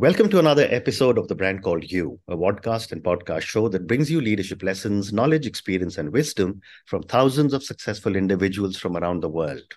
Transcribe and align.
Welcome 0.00 0.28
to 0.28 0.38
another 0.38 0.64
episode 0.70 1.18
of 1.18 1.26
The 1.26 1.34
Brand 1.34 1.64
Called 1.64 1.90
You, 1.90 2.20
a 2.28 2.36
podcast 2.36 2.92
and 2.92 3.02
podcast 3.02 3.40
show 3.40 3.68
that 3.68 3.88
brings 3.88 4.08
you 4.08 4.20
leadership 4.20 4.62
lessons, 4.62 5.12
knowledge, 5.12 5.44
experience, 5.44 5.98
and 5.98 6.12
wisdom 6.12 6.60
from 6.86 7.02
thousands 7.02 7.52
of 7.52 7.64
successful 7.64 8.14
individuals 8.14 8.76
from 8.76 8.96
around 8.96 9.24
the 9.24 9.28
world. 9.28 9.74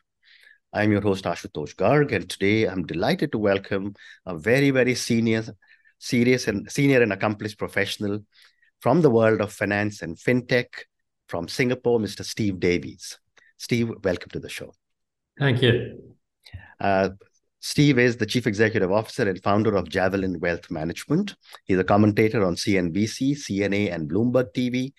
I'm 0.74 0.92
your 0.92 1.02
host, 1.02 1.24
Ashutosh 1.24 1.76
Garg, 1.76 2.12
and 2.12 2.30
today 2.30 2.66
I'm 2.66 2.86
delighted 2.86 3.32
to 3.32 3.40
welcome 3.40 3.96
a 4.28 4.38
very, 4.38 4.70
very 4.70 4.94
senior, 4.94 5.44
serious 5.98 6.48
and 6.48 6.72
senior 6.72 7.02
and 7.02 7.12
accomplished 7.12 7.58
professional 7.58 8.24
from 8.80 9.02
the 9.02 9.10
world 9.10 9.42
of 9.42 9.52
finance 9.52 10.04
and 10.04 10.18
fintech 10.18 10.68
from 11.30 11.48
Singapore, 11.48 12.00
Mr. 12.00 12.24
Steve 12.24 12.60
Davies. 12.60 13.18
Steve, 13.58 13.90
welcome 14.04 14.30
to 14.30 14.40
the 14.40 14.50
show. 14.50 14.72
Thank 15.40 15.64
you. 15.64 16.14
Uh, 16.80 17.10
Steve 17.64 18.00
is 18.00 18.18
the 18.18 18.26
chief 18.26 18.48
executive 18.48 18.92
officer 18.92 19.30
and 19.30 19.42
founder 19.44 19.76
of 19.76 19.88
Javelin 19.88 20.40
Wealth 20.40 20.72
Management. 20.72 21.36
He's 21.66 21.78
a 21.78 21.84
commentator 21.84 22.44
on 22.44 22.56
CNBC, 22.56 23.38
CNA, 23.38 23.94
and 23.94 24.10
Bloomberg 24.10 24.52
TV. 24.56 24.94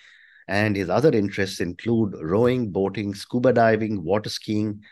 And 0.47 0.77
his 0.77 0.89
other 0.89 1.11
interests 1.11 1.61
include 1.61 2.15
rowing, 2.21 2.71
boating, 2.71 3.15
scuba 3.15 3.53
diving, 3.53 4.05
water 4.05 4.31
skiing, 4.31 4.83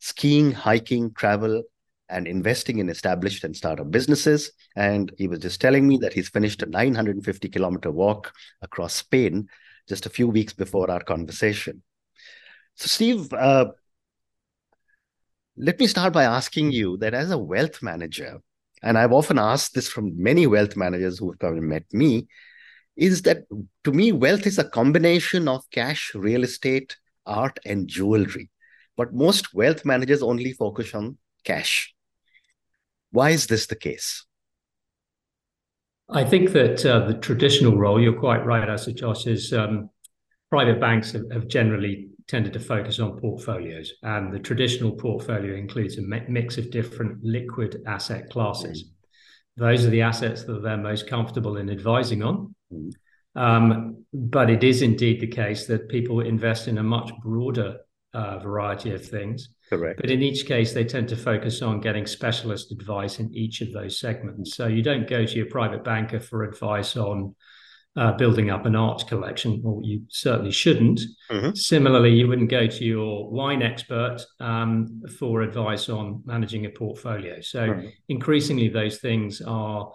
skiing, 0.00 0.50
hiking, 0.50 1.14
travel, 1.14 1.62
and 2.08 2.26
investing 2.26 2.78
in 2.78 2.88
established 2.88 3.44
and 3.44 3.56
startup 3.56 3.88
businesses. 3.90 4.50
And 4.74 5.12
he 5.16 5.28
was 5.28 5.38
just 5.38 5.60
telling 5.60 5.86
me 5.86 5.98
that 5.98 6.12
he's 6.12 6.28
finished 6.28 6.62
a 6.62 6.66
950 6.66 7.48
kilometer 7.50 7.92
walk 7.92 8.32
across 8.62 8.94
Spain 8.94 9.48
just 9.88 10.06
a 10.06 10.10
few 10.10 10.26
weeks 10.26 10.54
before 10.54 10.90
our 10.90 11.02
conversation. 11.02 11.82
So, 12.74 12.86
Steve, 12.88 13.32
uh, 13.32 13.66
let 15.56 15.78
me 15.78 15.86
start 15.86 16.12
by 16.12 16.24
asking 16.24 16.72
you 16.72 16.96
that 16.98 17.14
as 17.14 17.30
a 17.30 17.38
wealth 17.38 17.82
manager, 17.82 18.40
and 18.82 18.98
I've 18.98 19.12
often 19.12 19.38
asked 19.38 19.74
this 19.74 19.88
from 19.88 20.20
many 20.20 20.46
wealth 20.46 20.76
managers 20.76 21.18
who 21.18 21.30
have 21.30 21.38
come 21.38 21.54
and 21.54 21.68
met 21.68 21.84
me, 21.92 22.26
is 22.96 23.22
that 23.22 23.44
to 23.84 23.92
me, 23.92 24.12
wealth 24.12 24.46
is 24.46 24.58
a 24.58 24.68
combination 24.68 25.48
of 25.48 25.68
cash, 25.70 26.12
real 26.14 26.42
estate, 26.42 26.96
art, 27.24 27.58
and 27.64 27.88
jewelry. 27.88 28.50
But 28.96 29.14
most 29.14 29.54
wealth 29.54 29.84
managers 29.84 30.22
only 30.22 30.52
focus 30.52 30.94
on 30.94 31.18
cash. 31.44 31.94
Why 33.10 33.30
is 33.30 33.46
this 33.46 33.66
the 33.66 33.76
case? 33.76 34.26
I 36.10 36.24
think 36.24 36.52
that 36.52 36.84
uh, 36.84 37.06
the 37.06 37.14
traditional 37.14 37.76
role, 37.78 38.00
you're 38.00 38.18
quite 38.18 38.44
right, 38.44 38.68
Ashutosh, 38.68 39.26
is 39.26 39.52
um, 39.52 39.88
private 40.50 40.80
banks 40.80 41.12
have, 41.12 41.24
have, 41.32 41.48
generally 41.48 42.08
tended 42.32 42.54
to 42.54 42.60
focus 42.60 42.98
on 42.98 43.20
portfolios. 43.20 43.92
And 44.02 44.32
the 44.32 44.38
traditional 44.38 44.92
portfolio 44.92 45.54
includes 45.54 45.98
a 45.98 46.02
mix 46.28 46.56
of 46.56 46.70
different 46.70 47.22
liquid 47.22 47.82
asset 47.86 48.30
classes. 48.30 48.84
Mm-hmm. 48.84 49.64
Those 49.64 49.84
are 49.84 49.90
the 49.90 50.00
assets 50.00 50.44
that 50.44 50.62
they're 50.62 50.78
most 50.78 51.06
comfortable 51.06 51.58
in 51.58 51.68
advising 51.68 52.22
on. 52.22 52.54
Mm-hmm. 52.72 53.38
Um, 53.38 54.04
but 54.14 54.48
it 54.48 54.64
is 54.64 54.80
indeed 54.80 55.20
the 55.20 55.26
case 55.26 55.66
that 55.66 55.90
people 55.90 56.20
invest 56.20 56.68
in 56.68 56.78
a 56.78 56.82
much 56.82 57.12
broader 57.22 57.80
uh, 58.14 58.38
variety 58.38 58.94
of 58.94 59.06
things. 59.06 59.50
Correct. 59.68 60.00
But 60.00 60.10
in 60.10 60.22
each 60.22 60.46
case, 60.46 60.72
they 60.72 60.84
tend 60.84 61.08
to 61.10 61.16
focus 61.16 61.60
on 61.60 61.80
getting 61.80 62.06
specialist 62.06 62.72
advice 62.72 63.20
in 63.20 63.34
each 63.34 63.60
of 63.60 63.72
those 63.72 64.00
segments. 64.00 64.56
So 64.56 64.68
you 64.68 64.82
don't 64.82 65.06
go 65.06 65.26
to 65.26 65.36
your 65.36 65.46
private 65.46 65.84
banker 65.84 66.20
for 66.20 66.44
advice 66.44 66.96
on 66.96 67.34
uh, 67.96 68.12
building 68.12 68.50
up 68.50 68.64
an 68.64 68.74
art 68.74 69.06
collection, 69.06 69.60
or 69.64 69.82
you 69.82 70.02
certainly 70.08 70.50
shouldn't. 70.50 71.00
Mm-hmm. 71.30 71.54
Similarly, 71.54 72.10
you 72.10 72.26
wouldn't 72.26 72.50
go 72.50 72.66
to 72.66 72.84
your 72.84 73.30
wine 73.30 73.62
expert 73.62 74.18
um, 74.40 75.02
for 75.18 75.42
advice 75.42 75.88
on 75.88 76.22
managing 76.24 76.64
a 76.66 76.70
portfolio. 76.70 77.40
So, 77.40 77.68
mm-hmm. 77.68 77.88
increasingly, 78.08 78.68
those 78.68 78.98
things 78.98 79.42
are 79.42 79.92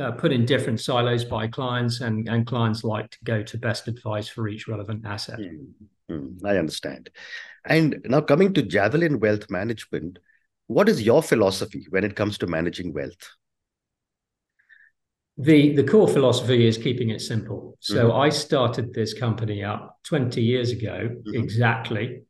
uh, 0.00 0.12
put 0.12 0.32
in 0.32 0.44
different 0.44 0.80
silos 0.80 1.24
by 1.24 1.46
clients, 1.46 2.00
and, 2.00 2.28
and 2.28 2.46
clients 2.46 2.82
like 2.82 3.10
to 3.10 3.18
go 3.24 3.42
to 3.42 3.58
best 3.58 3.86
advice 3.86 4.28
for 4.28 4.48
each 4.48 4.66
relevant 4.66 5.06
asset. 5.06 5.38
Mm-hmm. 5.38 6.46
I 6.46 6.56
understand. 6.56 7.10
And 7.64 8.00
now, 8.04 8.20
coming 8.20 8.54
to 8.54 8.62
Javelin 8.62 9.20
Wealth 9.20 9.50
Management, 9.50 10.18
what 10.66 10.88
is 10.88 11.02
your 11.02 11.22
philosophy 11.22 11.86
when 11.90 12.04
it 12.04 12.16
comes 12.16 12.38
to 12.38 12.46
managing 12.46 12.92
wealth? 12.92 13.30
The 15.38 15.74
the 15.74 15.84
core 15.84 16.08
philosophy 16.08 16.66
is 16.66 16.78
keeping 16.78 17.10
it 17.10 17.20
simple. 17.20 17.76
So 17.80 18.08
mm-hmm. 18.08 18.20
I 18.20 18.28
started 18.30 18.94
this 18.94 19.12
company 19.12 19.62
up 19.62 19.98
20 20.04 20.40
years 20.40 20.70
ago 20.70 21.10
mm-hmm. 21.10 21.34
exactly, 21.34 22.22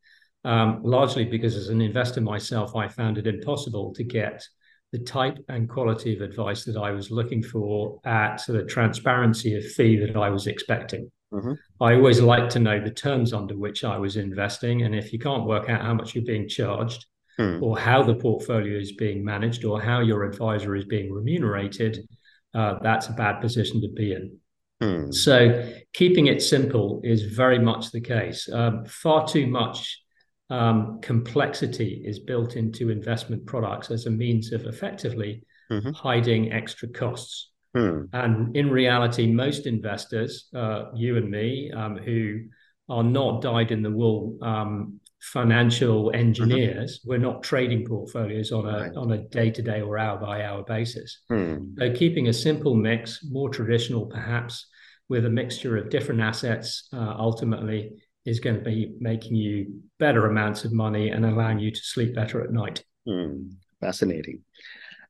um, 0.43 0.81
largely 0.83 1.23
because 1.23 1.55
as 1.55 1.69
an 1.69 1.81
investor 1.81 2.21
myself, 2.21 2.75
I 2.75 2.87
found 2.87 3.17
it 3.17 3.27
impossible 3.27 3.93
to 3.93 4.03
get 4.03 4.45
the 4.91 4.99
type 4.99 5.37
and 5.49 5.69
quality 5.69 6.15
of 6.15 6.21
advice 6.21 6.63
that 6.65 6.77
I 6.77 6.91
was 6.91 7.11
looking 7.11 7.43
for 7.43 7.99
at 8.05 8.41
the 8.47 8.63
transparency 8.63 9.55
of 9.55 9.65
fee 9.65 9.97
that 9.97 10.15
I 10.15 10.29
was 10.29 10.47
expecting. 10.47 11.11
Mm-hmm. 11.33 11.53
I 11.81 11.95
always 11.95 12.21
like 12.21 12.49
to 12.51 12.59
know 12.59 12.81
the 12.81 12.91
terms 12.91 13.33
under 13.33 13.57
which 13.57 13.83
I 13.83 13.97
was 13.97 14.15
investing, 14.15 14.83
and 14.83 14.95
if 14.95 15.11
you 15.11 15.19
can't 15.19 15.45
work 15.45 15.69
out 15.69 15.81
how 15.81 15.93
much 15.93 16.15
you're 16.15 16.23
being 16.23 16.47
charged, 16.47 17.05
mm. 17.37 17.61
or 17.61 17.77
how 17.77 18.01
the 18.03 18.15
portfolio 18.15 18.79
is 18.79 18.93
being 18.93 19.23
managed, 19.23 19.65
or 19.65 19.81
how 19.81 19.99
your 19.99 20.23
advisor 20.23 20.75
is 20.75 20.85
being 20.85 21.11
remunerated, 21.11 22.07
uh, 22.57 22.79
that's 22.81 23.07
a 23.07 23.13
bad 23.13 23.39
position 23.39 23.81
to 23.81 23.89
be 23.89 24.13
in. 24.13 24.37
Hmm. 24.81 25.11
So 25.11 25.71
keeping 25.93 26.27
it 26.27 26.41
simple 26.41 27.01
is 27.03 27.35
very 27.35 27.59
much 27.59 27.91
the 27.91 28.01
case. 28.01 28.49
Um, 28.51 28.85
far 28.85 29.27
too 29.27 29.45
much 29.45 30.01
um, 30.49 30.99
complexity 31.01 32.03
is 32.05 32.19
built 32.19 32.55
into 32.55 32.89
investment 32.89 33.45
products 33.45 33.91
as 33.91 34.07
a 34.07 34.11
means 34.11 34.51
of 34.53 34.65
effectively 34.65 35.43
mm-hmm. 35.71 35.91
hiding 35.91 36.51
extra 36.51 36.87
costs. 36.87 37.51
Hmm. 37.75 38.05
And 38.13 38.55
in 38.55 38.71
reality, 38.71 39.27
most 39.27 39.67
investors, 39.67 40.47
uh, 40.55 40.85
you 40.95 41.17
and 41.17 41.29
me, 41.29 41.71
um, 41.71 41.97
who 41.97 42.39
are 42.89 43.03
not 43.03 43.41
dyed 43.41 43.71
in 43.71 43.83
the 43.83 43.91
wool 43.91 44.37
um, 44.41 44.99
financial 45.21 46.11
engineers. 46.13 46.99
Mm-hmm. 46.99 47.09
We're 47.09 47.17
not 47.17 47.43
trading 47.43 47.85
portfolios 47.85 48.51
on 48.51 48.65
a 48.65 48.79
right. 48.79 48.95
on 48.95 49.11
a 49.11 49.17
day 49.17 49.49
to 49.51 49.61
day 49.61 49.81
or 49.81 49.97
hour 49.97 50.17
by 50.17 50.43
hour 50.43 50.63
basis. 50.63 51.21
Hmm. 51.29 51.73
So 51.77 51.93
keeping 51.93 52.27
a 52.27 52.33
simple 52.33 52.75
mix, 52.75 53.25
more 53.29 53.49
traditional 53.49 54.05
perhaps, 54.05 54.67
with 55.09 55.25
a 55.25 55.29
mixture 55.29 55.77
of 55.77 55.89
different 55.89 56.21
assets, 56.21 56.87
uh, 56.93 57.15
ultimately 57.17 57.91
is 58.25 58.39
going 58.39 58.57
to 58.57 58.61
be 58.61 58.93
making 58.99 59.35
you 59.35 59.81
better 59.99 60.27
amounts 60.27 60.65
of 60.65 60.73
money 60.73 61.09
and 61.09 61.25
allowing 61.25 61.59
you 61.59 61.71
to 61.71 61.79
sleep 61.79 62.13
better 62.13 62.43
at 62.43 62.51
night. 62.51 62.83
Hmm. 63.07 63.49
Fascinating. 63.79 64.41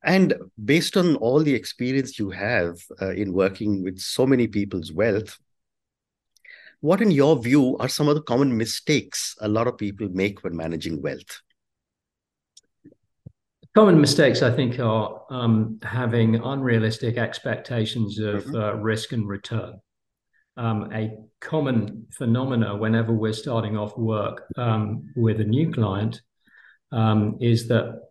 And 0.04 0.36
based 0.64 0.96
on 0.96 1.16
all 1.16 1.40
the 1.40 1.54
experience 1.54 2.20
you 2.20 2.30
have 2.30 2.78
uh, 3.02 3.12
in 3.12 3.34
working 3.34 3.84
with 3.84 4.00
so 4.00 4.26
many 4.26 4.48
people's 4.48 4.92
wealth, 4.92 5.38
what, 6.82 7.02
in 7.02 7.12
your 7.12 7.42
view, 7.42 7.78
are 7.80 7.88
some 7.88 8.08
of 8.08 8.16
the 8.16 8.22
common 8.22 8.56
mistakes 8.56 9.36
a 9.42 9.48
lot 9.48 9.68
of 9.68 9.78
people 9.78 10.10
make 10.12 10.44
when 10.44 10.56
managing 10.56 11.02
wealth? 11.02 11.42
Common 13.76 14.00
mistakes, 14.02 14.42
I 14.42 14.52
think, 14.52 14.80
are 14.80 15.22
um, 15.30 15.80
having 15.84 16.36
unrealistic 16.36 17.18
expectations 17.18 18.20
of 18.20 18.44
mm-hmm. 18.44 18.56
uh, 18.56 18.74
risk 18.74 19.12
and 19.12 19.28
return. 19.28 19.80
Um, 20.56 20.90
a 20.92 21.12
common 21.40 22.08
phenomena 22.12 22.76
whenever 22.76 23.14
we're 23.14 23.34
starting 23.34 23.78
off 23.78 23.96
work 23.96 24.46
um, 24.58 25.12
with 25.16 25.40
a 25.40 25.44
new 25.44 25.72
client 25.72 26.22
um, 26.92 27.38
is 27.40 27.68
that 27.68 28.02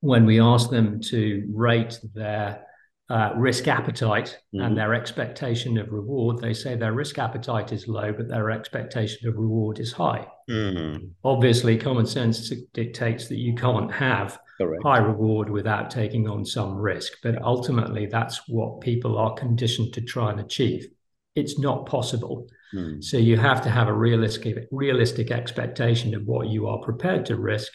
when 0.00 0.24
we 0.24 0.40
ask 0.40 0.70
them 0.70 1.00
to 1.00 1.46
rate 1.52 2.00
their 2.14 2.64
uh, 3.10 3.32
risk 3.36 3.68
appetite 3.68 4.38
mm-hmm. 4.54 4.64
and 4.64 4.76
their 4.76 4.94
expectation 4.94 5.76
of 5.76 5.92
reward, 5.92 6.38
they 6.38 6.54
say 6.54 6.74
their 6.74 6.94
risk 6.94 7.18
appetite 7.18 7.72
is 7.72 7.86
low, 7.86 8.12
but 8.12 8.28
their 8.28 8.50
expectation 8.50 9.28
of 9.28 9.36
reward 9.36 9.78
is 9.78 9.92
high. 9.92 10.26
Mm-hmm. 10.48 11.06
Obviously, 11.22 11.76
common 11.76 12.06
sense 12.06 12.50
dictates 12.72 13.28
that 13.28 13.38
you 13.38 13.54
can't 13.54 13.92
have 13.92 14.38
Correct. 14.58 14.82
high 14.82 14.98
reward 14.98 15.50
without 15.50 15.90
taking 15.90 16.28
on 16.28 16.44
some 16.46 16.76
risk. 16.76 17.12
But 17.22 17.42
ultimately, 17.42 18.06
that's 18.06 18.48
what 18.48 18.80
people 18.80 19.18
are 19.18 19.34
conditioned 19.34 19.92
to 19.94 20.00
try 20.00 20.30
and 20.30 20.40
achieve. 20.40 20.86
It's 21.34 21.58
not 21.58 21.86
possible. 21.86 22.48
Mm-hmm. 22.74 23.02
So 23.02 23.18
you 23.18 23.36
have 23.36 23.62
to 23.62 23.70
have 23.70 23.88
a 23.88 23.92
realistic, 23.92 24.66
realistic 24.70 25.30
expectation 25.30 26.14
of 26.14 26.24
what 26.24 26.48
you 26.48 26.68
are 26.68 26.78
prepared 26.78 27.26
to 27.26 27.36
risk 27.36 27.72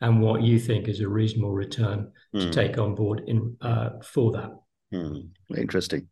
and 0.00 0.22
what 0.22 0.42
you 0.42 0.58
think 0.58 0.88
is 0.88 1.00
a 1.00 1.08
reasonable 1.08 1.52
return 1.52 2.10
to 2.34 2.46
mm. 2.46 2.52
take 2.52 2.78
on 2.78 2.94
board 2.94 3.22
in 3.26 3.56
uh, 3.60 3.90
for 4.02 4.32
that. 4.32 4.50
Hmm, 4.92 5.20
interesting. 5.56 6.08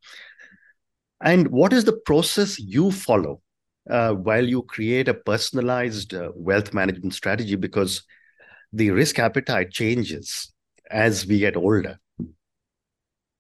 And 1.21 1.49
what 1.49 1.73
is 1.73 1.85
the 1.85 1.97
process 2.07 2.59
you 2.59 2.93
follow 2.93 3.43
uh, 3.91 4.13
while 4.13 4.47
you 4.47 4.63
create 4.63 5.09
a 5.09 5.15
personalized 5.15 6.15
uh, 6.15 6.31
wealth 6.35 6.73
management 6.73 7.15
strategy? 7.15 7.57
Because 7.57 8.03
the 8.73 8.91
risk 8.91 9.19
appetite 9.19 9.71
changes 9.71 10.53
as 10.91 11.27
we 11.27 11.39
get 11.39 11.57
older. 11.57 11.99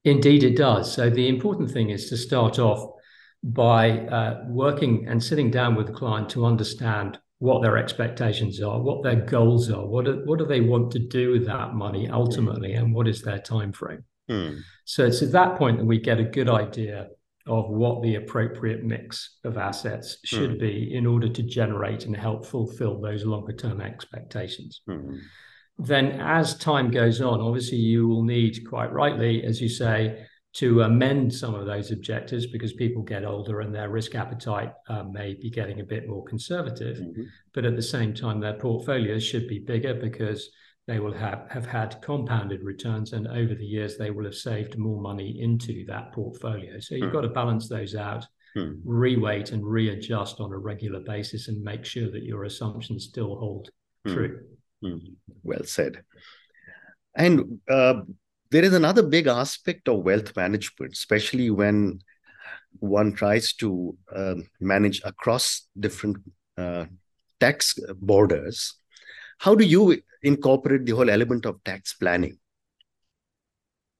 Indeed, 0.04 0.42
it 0.44 0.56
does. 0.56 0.92
So 0.92 1.10
the 1.10 1.28
important 1.28 1.70
thing 1.70 1.90
is 1.90 2.08
to 2.08 2.16
start 2.16 2.58
off 2.58 2.94
by 3.42 3.90
uh, 3.90 4.42
working 4.48 5.06
and 5.08 5.22
sitting 5.22 5.50
down 5.50 5.76
with 5.76 5.86
the 5.86 5.92
client 5.92 6.28
to 6.30 6.44
understand 6.44 7.18
what 7.38 7.62
their 7.62 7.76
expectations 7.76 8.60
are, 8.60 8.80
what 8.80 9.04
their 9.04 9.16
goals 9.16 9.70
are, 9.70 9.86
what 9.86 10.06
do, 10.06 10.22
what 10.24 10.38
do 10.40 10.46
they 10.46 10.60
want 10.60 10.90
to 10.92 10.98
do 10.98 11.30
with 11.32 11.46
that 11.46 11.74
money 11.74 12.08
ultimately, 12.08 12.72
and 12.72 12.92
what 12.92 13.06
is 13.06 13.22
their 13.22 13.38
time 13.38 13.72
frame. 13.72 14.04
Mm. 14.28 14.60
So 14.84 15.06
it's 15.06 15.22
at 15.22 15.32
that 15.32 15.56
point 15.56 15.78
that 15.78 15.84
we 15.84 15.98
get 15.98 16.18
a 16.18 16.24
good 16.24 16.48
idea 16.48 17.08
of 17.46 17.70
what 17.70 18.02
the 18.02 18.16
appropriate 18.16 18.84
mix 18.84 19.38
of 19.44 19.56
assets 19.56 20.18
should 20.24 20.52
mm. 20.52 20.60
be 20.60 20.94
in 20.94 21.06
order 21.06 21.28
to 21.28 21.42
generate 21.42 22.04
and 22.04 22.14
help 22.14 22.44
fulfill 22.44 23.00
those 23.00 23.24
longer 23.24 23.52
term 23.52 23.80
expectations. 23.80 24.82
Mm. 24.88 25.18
Then, 25.78 26.20
as 26.20 26.56
time 26.56 26.90
goes 26.90 27.20
on, 27.20 27.40
obviously, 27.40 27.78
you 27.78 28.08
will 28.08 28.24
need, 28.24 28.66
quite 28.68 28.92
rightly, 28.92 29.44
as 29.44 29.60
you 29.60 29.68
say, 29.68 30.26
to 30.54 30.82
amend 30.82 31.32
some 31.32 31.54
of 31.54 31.66
those 31.66 31.92
objectives 31.92 32.46
because 32.46 32.72
people 32.72 33.02
get 33.02 33.24
older 33.24 33.60
and 33.60 33.72
their 33.72 33.88
risk 33.88 34.14
appetite 34.14 34.72
uh, 34.88 35.04
may 35.04 35.34
be 35.34 35.50
getting 35.50 35.80
a 35.80 35.84
bit 35.84 36.08
more 36.08 36.24
conservative. 36.24 36.96
Mm-hmm. 36.96 37.22
But 37.54 37.64
at 37.64 37.76
the 37.76 37.82
same 37.82 38.12
time, 38.12 38.40
their 38.40 38.54
portfolios 38.54 39.22
should 39.22 39.46
be 39.46 39.60
bigger 39.60 39.94
because 39.94 40.50
they 40.88 40.98
will 41.00 41.12
have, 41.12 41.46
have 41.50 41.66
had 41.66 42.00
compounded 42.00 42.62
returns 42.62 43.12
and 43.12 43.28
over 43.28 43.54
the 43.54 43.64
years 43.64 43.98
they 43.98 44.10
will 44.10 44.24
have 44.24 44.34
saved 44.34 44.78
more 44.78 45.00
money 45.00 45.38
into 45.38 45.84
that 45.86 46.12
portfolio. 46.12 46.80
So 46.80 46.94
you've 46.94 47.10
mm. 47.10 47.12
got 47.12 47.20
to 47.20 47.28
balance 47.28 47.68
those 47.68 47.94
out, 47.94 48.26
mm. 48.56 48.80
reweight 48.84 49.52
and 49.52 49.64
readjust 49.64 50.40
on 50.40 50.50
a 50.50 50.56
regular 50.56 51.00
basis 51.00 51.48
and 51.48 51.62
make 51.62 51.84
sure 51.84 52.10
that 52.10 52.24
your 52.24 52.44
assumptions 52.44 53.04
still 53.04 53.36
hold 53.36 53.68
mm. 54.06 54.14
true. 54.14 54.40
Well 55.42 55.64
said. 55.64 56.02
And 57.14 57.60
uh, 57.68 58.00
there 58.50 58.64
is 58.64 58.72
another 58.72 59.02
big 59.02 59.26
aspect 59.26 59.88
of 59.88 60.04
wealth 60.04 60.34
management, 60.36 60.94
especially 60.94 61.50
when 61.50 62.00
one 62.78 63.12
tries 63.12 63.52
to 63.54 63.94
uh, 64.14 64.36
manage 64.58 65.02
across 65.04 65.68
different 65.78 66.16
uh, 66.56 66.86
tax 67.40 67.78
borders. 68.00 68.74
How 69.38 69.54
do 69.54 69.64
you 69.64 70.00
incorporate 70.22 70.84
the 70.84 70.92
whole 70.92 71.10
element 71.10 71.46
of 71.46 71.62
tax 71.64 71.94
planning? 71.94 72.38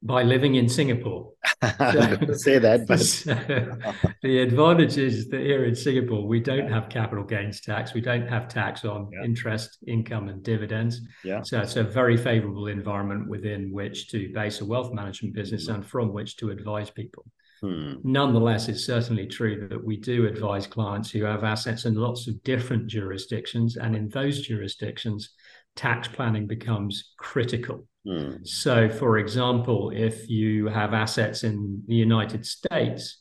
By 0.01 0.23
living 0.23 0.55
in 0.55 0.69
Singapore. 0.69 1.33
So, 1.61 2.33
say 2.35 2.59
that, 2.59 2.87
but 2.87 3.01
the 4.23 4.39
advantage 4.39 4.97
is 4.97 5.29
that 5.31 5.41
here 5.41 5.65
in 5.65 5.75
Singapore 5.75 6.25
we 6.25 6.39
don't 6.39 6.71
have 6.71 6.89
capital 6.89 7.25
gains 7.25 7.61
tax, 7.61 7.95
we 7.95 8.01
don't 8.01 8.29
have 8.29 8.47
tax 8.47 8.85
on 8.85 9.11
yeah. 9.13 9.25
interest, 9.25 9.79
income, 9.89 10.29
and 10.29 10.41
dividends. 10.43 11.01
Yeah. 11.25 11.43
So 11.43 11.61
it's 11.61 11.75
a 11.75 11.83
very 11.83 12.17
favourable 12.17 12.69
environment 12.69 13.29
within 13.29 13.73
which 13.73 14.09
to 14.11 14.33
base 14.33 14.61
a 14.61 14.65
wealth 14.65 14.93
management 14.93 15.35
business 15.35 15.67
mm-hmm. 15.67 15.77
and 15.77 15.87
from 15.87 16.13
which 16.13 16.37
to 16.37 16.51
advise 16.51 16.91
people. 16.91 17.25
Hmm. 17.61 17.95
Nonetheless, 18.05 18.69
it's 18.69 18.85
certainly 18.85 19.27
true 19.27 19.67
that 19.69 19.83
we 19.83 19.97
do 19.97 20.27
advise 20.27 20.67
clients 20.67 21.11
who 21.11 21.25
have 21.25 21.43
assets 21.43 21.87
in 21.87 21.95
lots 21.95 22.29
of 22.29 22.43
different 22.45 22.87
jurisdictions, 22.87 23.77
and 23.77 23.97
in 23.97 24.09
those 24.11 24.47
jurisdictions, 24.47 25.31
tax 25.79 26.09
planning 26.09 26.49
becomes 26.49 27.13
critical. 27.19 27.87
Mm. 28.05 28.45
So, 28.45 28.89
for 28.89 29.19
example, 29.19 29.93
if 29.95 30.29
you 30.29 30.67
have 30.67 30.93
assets 30.93 31.45
in 31.45 31.85
the 31.87 31.95
United 31.95 32.45
States, 32.45 33.19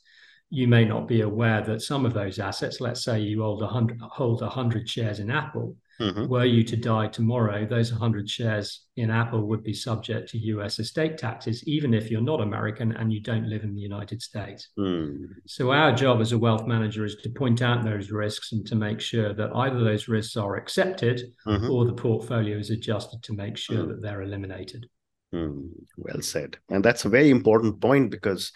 you 0.49 0.67
may 0.67 0.83
not 0.83 1.07
be 1.07 1.21
aware 1.21 1.61
that 1.61 1.83
some 1.83 2.03
of 2.03 2.15
those 2.15 2.39
assets, 2.39 2.81
let's 2.81 3.03
say 3.03 3.19
you 3.19 3.43
hold 3.43 3.61
100, 3.61 3.99
hold 4.01 4.41
100 4.41 4.89
shares 4.89 5.19
in 5.19 5.29
Apple, 5.29 5.75
Mm-hmm. 5.99 6.27
Were 6.27 6.45
you 6.45 6.63
to 6.63 6.75
die 6.75 7.07
tomorrow, 7.07 7.65
those 7.65 7.91
100 7.91 8.29
shares 8.29 8.85
in 8.97 9.09
Apple 9.09 9.47
would 9.47 9.63
be 9.63 9.73
subject 9.73 10.29
to 10.29 10.37
US 10.37 10.77
estate 10.79 11.17
taxes, 11.17 11.67
even 11.67 11.93
if 11.93 12.11
you're 12.11 12.21
not 12.21 12.39
American 12.39 12.91
and 12.91 13.11
you 13.11 13.19
don't 13.19 13.49
live 13.49 13.63
in 13.63 13.73
the 13.73 13.81
United 13.81 14.21
States. 14.21 14.69
Mm. 14.77 15.27
So, 15.47 15.71
our 15.71 15.93
job 15.93 16.21
as 16.21 16.33
a 16.33 16.37
wealth 16.37 16.67
manager 16.67 17.03
is 17.03 17.15
to 17.23 17.29
point 17.29 17.61
out 17.61 17.83
those 17.83 18.11
risks 18.11 18.51
and 18.51 18.65
to 18.67 18.75
make 18.75 19.01
sure 19.01 19.33
that 19.33 19.55
either 19.55 19.83
those 19.83 20.07
risks 20.07 20.37
are 20.37 20.55
accepted 20.55 21.21
mm-hmm. 21.47 21.71
or 21.71 21.85
the 21.85 21.93
portfolio 21.93 22.57
is 22.57 22.69
adjusted 22.69 23.23
to 23.23 23.33
make 23.33 23.57
sure 23.57 23.85
mm. 23.85 23.87
that 23.87 24.01
they're 24.01 24.21
eliminated. 24.21 24.87
Mm. 25.33 25.69
Well 25.97 26.21
said. 26.21 26.57
And 26.69 26.85
that's 26.85 27.05
a 27.05 27.09
very 27.09 27.31
important 27.31 27.81
point 27.81 28.11
because 28.11 28.51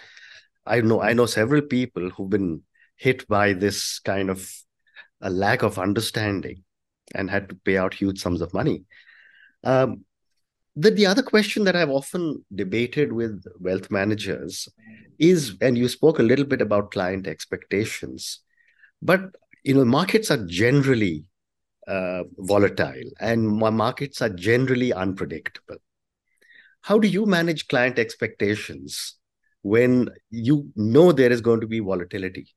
I 0.66 0.82
know 0.82 1.02
I 1.02 1.14
know 1.14 1.26
several 1.26 1.64
people 1.64 2.10
who've 2.12 2.30
been 2.30 2.62
hit 2.96 3.28
by 3.28 3.54
this 3.54 4.00
kind 4.00 4.30
of 4.30 4.48
a 5.22 5.30
lack 5.30 5.64
of 5.64 5.80
understanding 5.80 6.64
and 7.16 7.30
had 7.30 7.50
to 7.50 7.56
pay 7.56 7.78
out 7.78 7.94
huge 7.94 8.20
sums 8.20 8.42
of 8.42 8.54
money. 8.54 8.84
Um, 9.64 10.06
the, 10.76 10.92
the 10.92 11.06
other 11.06 11.24
question 11.24 11.66
that 11.66 11.76
I've 11.76 11.90
often 11.90 12.46
debated 12.54 13.12
with 13.12 13.44
wealth 13.60 13.92
managers 13.92 14.70
is, 15.20 15.56
and 15.62 15.78
you 15.78 15.88
spoke 15.88 16.20
a 16.20 16.24
little 16.24 16.46
bit 16.46 16.62
about 16.62 16.92
client 16.92 17.28
expectations, 17.28 18.40
but 19.02 19.22
you 19.64 19.74
know 19.74 19.86
markets 19.86 20.32
are 20.32 20.44
generally 20.46 21.26
uh, 21.88 22.24
volatile 22.38 23.10
and 23.20 23.48
markets 23.48 24.22
are 24.22 24.30
generally 24.30 24.94
unpredictable. 24.94 25.78
How 26.82 26.98
do 26.98 27.08
you 27.08 27.26
manage 27.26 27.68
client 27.68 28.00
expectations 28.00 29.16
when 29.62 30.10
you 30.30 30.72
know 30.76 31.12
there 31.12 31.32
is 31.32 31.42
going 31.42 31.62
to 31.62 31.68
be 31.68 31.80
volatility? 31.80 32.48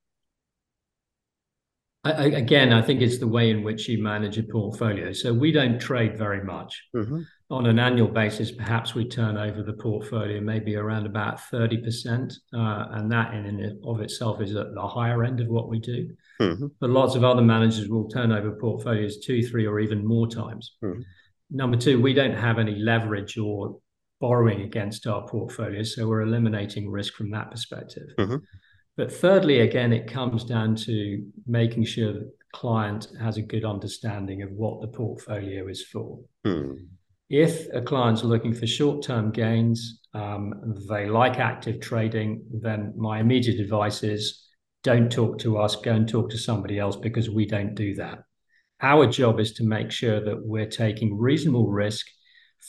I, 2.05 2.27
again, 2.27 2.73
I 2.73 2.83
think 2.83 3.01
it's 3.01 3.19
the 3.19 3.27
way 3.27 3.51
in 3.51 3.63
which 3.63 3.89
you 3.89 4.03
manage 4.03 4.37
a 4.37 4.43
portfolio. 4.43 5.13
So 5.13 5.33
we 5.33 5.53
don't 5.53 5.81
trade 5.81 6.19
very 6.19 6.45
much. 6.45 6.83
Mm-hmm. 6.95 7.23
On 7.51 7.67
an 7.67 7.79
annual 7.79 8.09
basis, 8.09 8.51
perhaps 8.51 8.95
we 8.95 9.09
turn 9.09 9.39
over 9.39 9.63
the 9.63 9.73
portfolio 9.73 10.41
maybe 10.41 10.77
around 10.77 11.07
about 11.07 11.39
30%. 11.53 12.33
Uh, 12.53 12.87
and 12.93 13.11
that 13.11 13.33
in 13.33 13.47
and 13.47 13.85
of 13.87 14.01
itself 14.01 14.43
is 14.43 14.55
at 14.55 14.75
the 14.75 14.87
higher 14.87 15.25
end 15.25 15.41
of 15.41 15.49
what 15.49 15.69
we 15.69 15.79
do. 15.79 16.15
Mm-hmm. 16.41 16.67
But 16.79 16.91
lots 16.91 17.15
of 17.15 17.25
other 17.25 17.43
managers 17.43 17.89
will 17.89 18.09
turn 18.09 18.33
over 18.33 18.53
portfolios 18.53 19.25
two, 19.25 19.43
three, 19.43 19.67
or 19.67 19.81
even 19.81 20.07
more 20.07 20.29
times. 20.29 20.73
Mm-hmm. 20.83 21.01
Number 21.51 21.77
two, 21.77 22.01
we 22.03 22.13
don't 22.13 22.37
have 22.37 22.59
any 22.59 22.75
leverage 22.75 23.39
or 23.39 23.79
borrowing 24.21 24.63
against 24.63 25.07
our 25.07 25.27
portfolio. 25.27 25.83
So 25.83 26.07
we're 26.07 26.23
eliminating 26.23 26.91
risk 26.91 27.15
from 27.15 27.31
that 27.31 27.51
perspective. 27.51 28.09
But 28.97 29.13
thirdly, 29.13 29.61
again, 29.61 29.93
it 29.93 30.07
comes 30.07 30.45
down 30.45 30.77
to 30.77 31.25
making 31.47 31.85
sure 31.85 32.13
that 32.13 32.21
the 32.39 32.45
client 32.53 33.09
has 33.21 33.37
a 33.37 33.43
good 33.43 33.65
understanding 33.65 34.43
of 34.43 34.53
what 34.53 34.81
the 34.81 34.89
portfolio 34.89 35.67
is 35.69 35.85
for. 35.85 36.21
Hmm. 36.45 36.75
If 37.29 37.67
a 37.73 37.81
client's 37.81 38.23
looking 38.23 38.55
for 38.55 38.67
short 38.67 39.03
term 39.03 39.33
gains, 39.33 40.01
um, 40.13 40.77
they 40.89 41.09
like 41.09 41.39
active 41.39 41.81
trading, 41.81 42.45
then 42.53 42.93
my 42.97 43.19
immediate 43.19 43.59
advice 43.59 44.03
is 44.03 44.45
don't 44.85 45.11
talk 45.11 45.39
to 45.39 45.59
us, 45.59 45.75
go 45.77 45.93
and 45.93 46.09
talk 46.09 46.31
to 46.31 46.39
somebody 46.39 46.79
else 46.79 46.95
because 46.95 47.31
we 47.31 47.47
don't 47.47 47.75
do 47.75 47.95
that. 47.95 48.21
Our 48.81 49.07
job 49.07 49.41
is 49.41 49.55
to 49.55 49.65
make 49.65 49.91
sure 49.91 50.23
that 50.23 50.45
we're 50.45 50.69
taking 50.69 51.19
reasonable 51.19 51.71
risk 51.71 52.07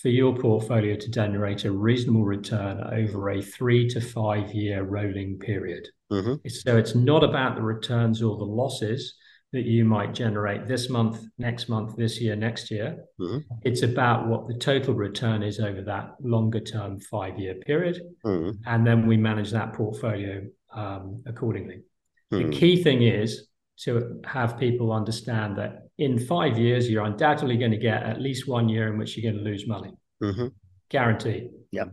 for 0.01 0.09
your 0.09 0.35
portfolio 0.35 0.95
to 0.95 1.09
generate 1.09 1.65
a 1.65 1.71
reasonable 1.71 2.25
return 2.25 2.81
over 2.93 3.29
a 3.29 3.41
three 3.41 3.87
to 3.89 4.01
five 4.01 4.53
year 4.53 4.83
rolling 4.83 5.37
period. 5.39 5.87
Mm-hmm. 6.11 6.47
So 6.49 6.77
it's 6.77 6.95
not 6.95 7.23
about 7.23 7.55
the 7.55 7.61
returns 7.61 8.21
or 8.21 8.37
the 8.37 8.43
losses 8.43 9.15
that 9.53 9.63
you 9.63 9.85
might 9.85 10.13
generate 10.13 10.67
this 10.67 10.89
month, 10.89 11.25
next 11.37 11.69
month, 11.69 11.95
this 11.95 12.19
year, 12.19 12.35
next 12.35 12.69
year. 12.69 12.97
Mm-hmm. 13.19 13.37
It's 13.63 13.83
about 13.83 14.27
what 14.27 14.47
the 14.47 14.55
total 14.55 14.93
return 14.93 15.43
is 15.43 15.59
over 15.59 15.81
that 15.83 16.15
longer 16.21 16.59
term 16.59 16.99
five 16.99 17.39
year 17.39 17.55
period. 17.55 18.01
Mm-hmm. 18.25 18.57
And 18.65 18.85
then 18.85 19.07
we 19.07 19.15
manage 19.15 19.51
that 19.51 19.73
portfolio 19.73 20.45
um, 20.73 21.23
accordingly. 21.25 21.83
The 22.31 22.37
mm-hmm. 22.37 22.49
key 22.49 22.83
thing 22.83 23.03
is 23.03 23.47
to 23.79 24.21
have 24.25 24.59
people 24.59 24.91
understand 24.91 25.57
that 25.57 25.84
in 25.97 26.19
five 26.19 26.57
years, 26.57 26.89
you're 26.89 27.05
undoubtedly 27.05 27.57
going 27.57 27.71
to 27.71 27.77
get 27.77 28.03
at 28.03 28.21
least 28.21 28.47
one 28.47 28.67
year 28.69 28.91
in 28.91 28.97
which 28.97 29.17
you're 29.17 29.31
going 29.31 29.43
to 29.43 29.49
lose 29.49 29.67
money. 29.67 29.93
Mm-hmm. 30.21 30.47
Guaranteed. 30.89 31.49
Yeah. 31.71 31.85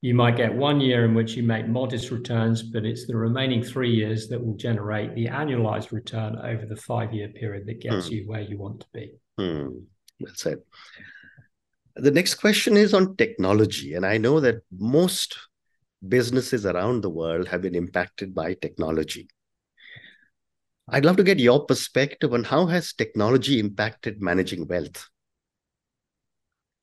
You 0.00 0.14
might 0.14 0.36
get 0.36 0.52
one 0.52 0.80
year 0.80 1.04
in 1.04 1.14
which 1.14 1.34
you 1.34 1.44
make 1.44 1.68
modest 1.68 2.10
returns, 2.10 2.62
but 2.62 2.84
it's 2.84 3.06
the 3.06 3.16
remaining 3.16 3.62
three 3.62 3.94
years 3.94 4.28
that 4.28 4.44
will 4.44 4.56
generate 4.56 5.14
the 5.14 5.26
annualized 5.26 5.92
return 5.92 6.36
over 6.36 6.66
the 6.66 6.76
five 6.76 7.12
year 7.12 7.28
period 7.28 7.66
that 7.66 7.80
gets 7.80 8.08
mm. 8.08 8.10
you 8.10 8.28
where 8.28 8.40
you 8.40 8.58
want 8.58 8.80
to 8.80 8.86
be. 8.92 9.12
Mm. 9.38 9.84
That's 10.20 10.46
it. 10.46 10.66
The 11.94 12.10
next 12.10 12.34
question 12.36 12.76
is 12.76 12.94
on 12.94 13.16
technology. 13.16 13.94
And 13.94 14.04
I 14.04 14.18
know 14.18 14.40
that 14.40 14.62
most 14.76 15.36
businesses 16.08 16.66
around 16.66 17.02
the 17.02 17.10
world 17.10 17.46
have 17.48 17.62
been 17.62 17.74
impacted 17.74 18.34
by 18.34 18.54
technology. 18.54 19.28
I'd 20.88 21.04
love 21.04 21.16
to 21.16 21.24
get 21.24 21.38
your 21.38 21.64
perspective 21.64 22.32
on 22.34 22.44
how 22.44 22.66
has 22.66 22.92
technology 22.92 23.60
impacted 23.60 24.20
managing 24.20 24.66
wealth? 24.66 25.08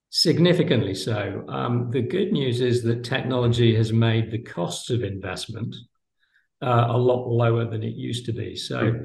Significantly 0.09 0.95
so. 0.95 1.45
Um, 1.47 1.91
the 1.91 2.01
good 2.01 2.31
news 2.31 2.61
is 2.61 2.81
that 2.83 3.03
technology 3.03 3.75
has 3.75 3.93
made 3.93 4.31
the 4.31 4.39
costs 4.41 4.89
of 4.89 5.03
investment 5.03 5.75
uh, 6.61 6.87
a 6.89 6.97
lot 6.97 7.27
lower 7.27 7.65
than 7.65 7.83
it 7.83 7.95
used 7.95 8.25
to 8.25 8.33
be. 8.33 8.55
So, 8.55 8.99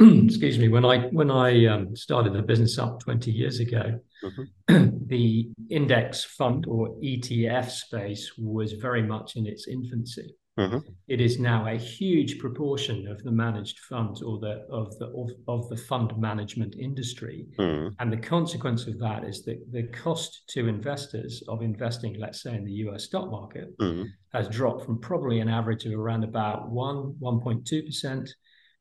mm-hmm. 0.00 0.26
excuse 0.26 0.58
me, 0.58 0.68
when 0.68 0.84
I 0.84 1.06
when 1.08 1.30
I 1.30 1.66
um, 1.66 1.96
started 1.96 2.34
the 2.34 2.42
business 2.42 2.78
up 2.78 3.00
20 3.00 3.30
years 3.30 3.60
ago, 3.60 4.00
mm-hmm. 4.22 4.88
the 5.06 5.48
index 5.70 6.24
fund 6.24 6.66
or 6.68 6.90
ETF 6.96 7.70
space 7.70 8.32
was 8.36 8.72
very 8.72 9.02
much 9.02 9.36
in 9.36 9.46
its 9.46 9.66
infancy. 9.66 10.34
Mm-hmm. 10.58 10.78
it 11.08 11.20
is 11.20 11.38
now 11.38 11.66
a 11.66 11.76
huge 11.76 12.38
proportion 12.38 13.06
of 13.08 13.22
the 13.22 13.30
managed 13.30 13.78
funds 13.80 14.22
or 14.22 14.38
the 14.38 14.66
of 14.70 14.96
the 14.98 15.06
of, 15.06 15.30
of 15.48 15.68
the 15.68 15.76
fund 15.76 16.12
management 16.18 16.74
industry. 16.76 17.46
Mm-hmm. 17.58 17.94
And 17.98 18.12
the 18.12 18.16
consequence 18.16 18.86
of 18.86 18.98
that 18.98 19.24
is 19.24 19.44
that 19.44 19.60
the 19.72 19.84
cost 19.88 20.42
to 20.50 20.68
investors 20.68 21.42
of 21.48 21.62
investing, 21.62 22.16
let's 22.18 22.42
say 22.42 22.54
in 22.54 22.64
the 22.64 22.72
US 22.88 23.04
stock 23.04 23.30
market, 23.30 23.76
mm-hmm. 23.78 24.04
has 24.32 24.48
dropped 24.48 24.84
from 24.84 25.00
probably 25.00 25.40
an 25.40 25.48
average 25.48 25.84
of 25.86 25.92
around 25.92 26.24
about 26.24 26.70
one, 26.70 27.14
1.2% 27.20 28.28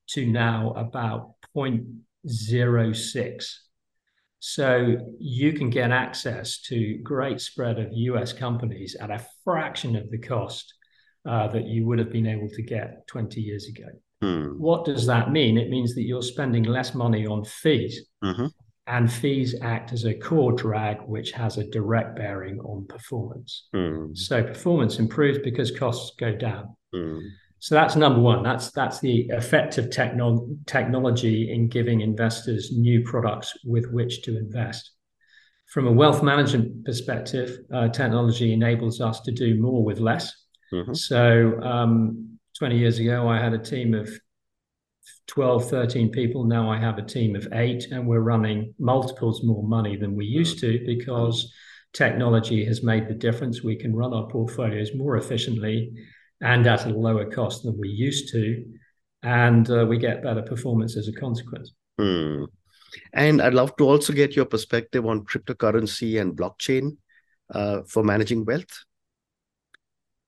to 0.10 0.26
now 0.26 0.72
about 0.72 1.34
0.06 1.56 3.46
so 4.40 4.96
you 5.20 5.52
can 5.54 5.70
get 5.70 5.92
access 5.92 6.62
to 6.62 6.98
great 7.04 7.42
spread 7.42 7.78
of 7.78 7.90
US 7.92 8.32
companies 8.32 8.96
at 8.96 9.12
a 9.12 9.26
fraction 9.44 9.96
of 9.98 10.10
the 10.10 10.18
cost 10.18 10.74
uh, 11.30 11.48
that 11.48 11.68
you 11.68 11.86
would 11.86 12.00
have 12.00 12.12
been 12.12 12.26
able 12.26 12.50
to 12.50 12.64
get 12.64 13.06
20 13.08 13.40
years 13.40 13.68
ago. 13.68 13.88
Mm. 14.24 14.58
What 14.58 14.84
does 14.84 15.06
that 15.06 15.32
mean? 15.32 15.60
It 15.60 15.70
means 15.70 15.94
that 15.94 16.02
you're 16.02 16.24
spending 16.24 16.64
less 16.64 16.96
money 16.96 17.28
on 17.28 17.46
fees. 17.46 18.08
Mm-hmm. 18.24 18.48
And 18.88 19.12
fees 19.12 19.54
act 19.62 19.94
as 19.94 20.06
a 20.06 20.16
core 20.16 20.54
drag, 20.54 20.98
which 21.04 21.32
has 21.34 21.60
a 21.60 21.70
direct 21.70 22.16
bearing 22.16 22.60
on 22.62 22.88
performance. 22.88 23.68
Mm. 23.76 24.18
So 24.18 24.42
performance 24.44 24.98
improves 24.98 25.38
because 25.44 25.70
costs 25.70 26.14
go 26.20 26.36
down. 26.36 26.76
Mm. 26.96 27.22
So 27.60 27.76
that's 27.76 27.96
number 27.96 28.20
one. 28.20 28.42
That's 28.42 28.72
that's 28.72 29.00
the 29.00 29.30
effect 29.30 29.78
of 29.78 29.92
techno- 29.92 30.48
technology 30.66 31.54
in 31.54 31.68
giving 31.68 32.02
investors 32.02 32.72
new 32.72 33.04
products 33.04 33.56
with 33.64 33.86
which 33.92 34.24
to 34.24 34.36
invest. 34.36 34.92
From 35.68 35.86
a 35.86 35.92
wealth 35.92 36.24
management 36.24 36.84
perspective, 36.84 37.60
uh, 37.72 37.90
technology 37.90 38.54
enables 38.54 39.00
us 39.02 39.22
to 39.22 39.32
do 39.32 39.62
more 39.62 39.84
with 39.84 40.00
less. 40.00 40.34
Mm-hmm. 40.74 40.94
So 40.94 41.60
um, 41.62 42.40
20 42.58 42.78
years 42.78 43.00
ago, 43.00 43.28
I 43.28 43.40
had 43.40 43.54
a 43.54 43.60
team 43.60 43.94
of 43.94 44.10
12, 45.28 45.70
13 45.70 46.10
people. 46.12 46.44
Now 46.44 46.70
I 46.70 46.78
have 46.80 46.98
a 46.98 47.04
team 47.04 47.36
of 47.36 47.48
eight, 47.54 47.88
and 47.92 48.08
we're 48.08 48.20
running 48.20 48.74
multiples 48.80 49.44
more 49.44 49.64
money 49.64 49.96
than 49.96 50.16
we 50.16 50.26
used 50.26 50.60
to 50.60 50.84
because 50.86 51.52
technology 51.94 52.66
has 52.66 52.84
made 52.84 53.08
the 53.08 53.14
difference. 53.14 53.64
We 53.64 53.76
can 53.76 53.96
run 53.96 54.14
our 54.14 54.28
portfolios 54.28 54.92
more 54.96 55.18
efficiently 55.18 55.94
and 56.42 56.66
at 56.68 56.86
a 56.86 56.90
lower 56.90 57.26
cost 57.30 57.64
than 57.64 57.78
we 57.80 57.90
used 57.90 58.32
to. 58.34 58.66
And 59.24 59.70
uh, 59.70 59.86
we 59.88 59.98
get 59.98 60.24
better 60.24 60.42
performance 60.42 60.96
as 60.96 61.08
a 61.08 61.14
consequence. 61.14 61.74
Hmm. 62.00 62.46
And 63.14 63.42
I'd 63.42 63.54
love 63.54 63.76
to 63.78 63.88
also 63.88 64.14
get 64.14 64.36
your 64.36 64.46
perspective 64.46 65.06
on 65.06 65.26
cryptocurrency 65.26 66.20
and 66.20 66.36
blockchain 66.36 66.98
uh, 67.54 67.82
for 67.88 68.04
managing 68.04 68.46
wealth. 68.46 68.86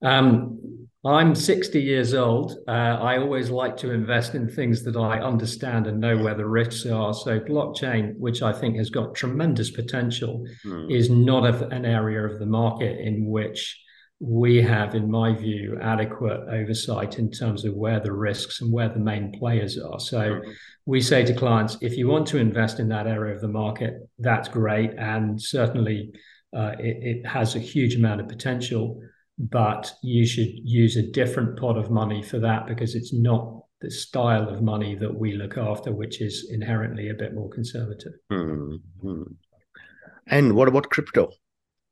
Um, 0.02 0.58
I'm 1.04 1.34
60 1.34 1.82
years 1.82 2.14
old. 2.14 2.58
Uh, 2.68 2.72
I 2.72 3.18
always 3.18 3.50
like 3.50 3.76
to 3.78 3.92
invest 3.92 4.36
in 4.36 4.48
things 4.48 4.84
that 4.84 4.96
I 4.96 5.20
understand 5.20 5.88
and 5.88 6.00
know 6.00 6.16
where 6.18 6.36
the 6.36 6.46
risks 6.46 6.86
are. 6.86 7.14
So, 7.14 7.40
blockchain, 7.40 8.16
which 8.18 8.44
I 8.44 8.54
think 8.54 8.78
has 8.78 8.92
got 8.92 9.16
tremendous 9.16 9.72
potential, 9.72 10.46
mm. 10.64 10.92
is 10.96 11.10
not 11.10 11.44
a, 11.44 11.68
an 11.70 11.86
area 11.86 12.24
of 12.24 12.38
the 12.38 12.46
market 12.46 13.00
in 13.00 13.26
which 13.26 13.82
we 14.22 14.62
have, 14.62 14.94
in 14.94 15.10
my 15.10 15.34
view, 15.34 15.80
adequate 15.82 16.42
oversight 16.52 17.18
in 17.18 17.32
terms 17.32 17.66
of 17.66 17.74
where 17.74 18.00
the 18.00 18.14
risks 18.14 18.62
and 18.62 18.72
where 18.72 18.88
the 18.88 19.00
main 19.00 19.32
players 19.32 19.80
are. 19.80 20.00
So 20.00 20.20
mm-hmm. 20.20 20.52
we 20.86 21.02
say 21.02 21.26
to 21.26 21.34
clients, 21.34 21.78
if 21.82 21.98
you 21.98 22.08
want 22.08 22.28
to 22.28 22.38
invest 22.38 22.80
in 22.80 22.88
that 22.90 23.08
area 23.08 23.34
of 23.34 23.42
the 23.42 23.48
market, 23.48 24.08
that's 24.20 24.48
great. 24.48 24.92
And 25.00 25.42
certainly 25.42 26.12
uh, 26.56 26.74
it, 26.78 26.98
it, 27.02 27.26
has 27.26 27.56
a 27.56 27.60
huge 27.60 27.96
amount 27.96 28.22
of 28.22 28.28
potential, 28.28 29.02
but 29.50 29.92
you 30.04 30.26
should 30.26 30.52
use 30.64 30.98
a 30.98 31.12
different 31.12 31.60
pot 31.60 31.78
of 31.78 31.90
money 31.90 32.22
for 32.22 32.38
that 32.40 32.68
because 32.68 32.94
it's 32.94 33.14
not 33.14 33.64
the 33.82 33.90
style 33.90 34.48
of 34.48 34.62
money 34.62 34.94
that 34.96 35.14
we 35.14 35.34
look 35.34 35.58
after, 35.58 35.92
which 35.92 36.22
is 36.22 36.50
inherently 36.52 37.10
a 37.10 37.16
bit 37.16 37.34
more 37.34 37.50
conservative. 37.50 38.14
Mm-hmm. 38.32 39.24
And 40.28 40.54
what 40.54 40.68
about 40.68 40.92
crypto? 40.92 41.32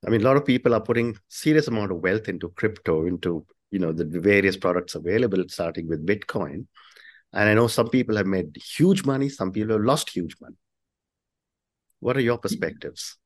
I 0.06 0.12
mean, 0.12 0.22
a 0.22 0.24
lot 0.24 0.38
of 0.38 0.46
people 0.46 0.76
are 0.76 0.82
putting 0.82 1.18
serious 1.28 1.68
amount 1.68 1.92
of 1.92 2.02
wealth 2.02 2.30
into 2.30 2.50
crypto, 2.50 3.08
into 3.08 3.46
you 3.72 3.80
know 3.80 3.92
the 3.92 4.06
various 4.06 4.56
products 4.56 4.94
available, 4.96 5.44
starting 5.48 5.88
with 5.88 6.06
Bitcoin. 6.06 6.68
And 7.34 7.50
I 7.50 7.54
know 7.56 7.68
some 7.68 7.90
people 7.90 8.16
have 8.18 8.28
made 8.28 8.56
huge 8.78 9.06
money, 9.06 9.30
some 9.30 9.52
people 9.52 9.74
have 9.74 9.84
lost 9.84 10.10
huge 10.12 10.36
money. 10.40 10.56
What 12.00 12.16
are 12.16 12.22
your 12.22 12.38
perspectives? 12.38 13.18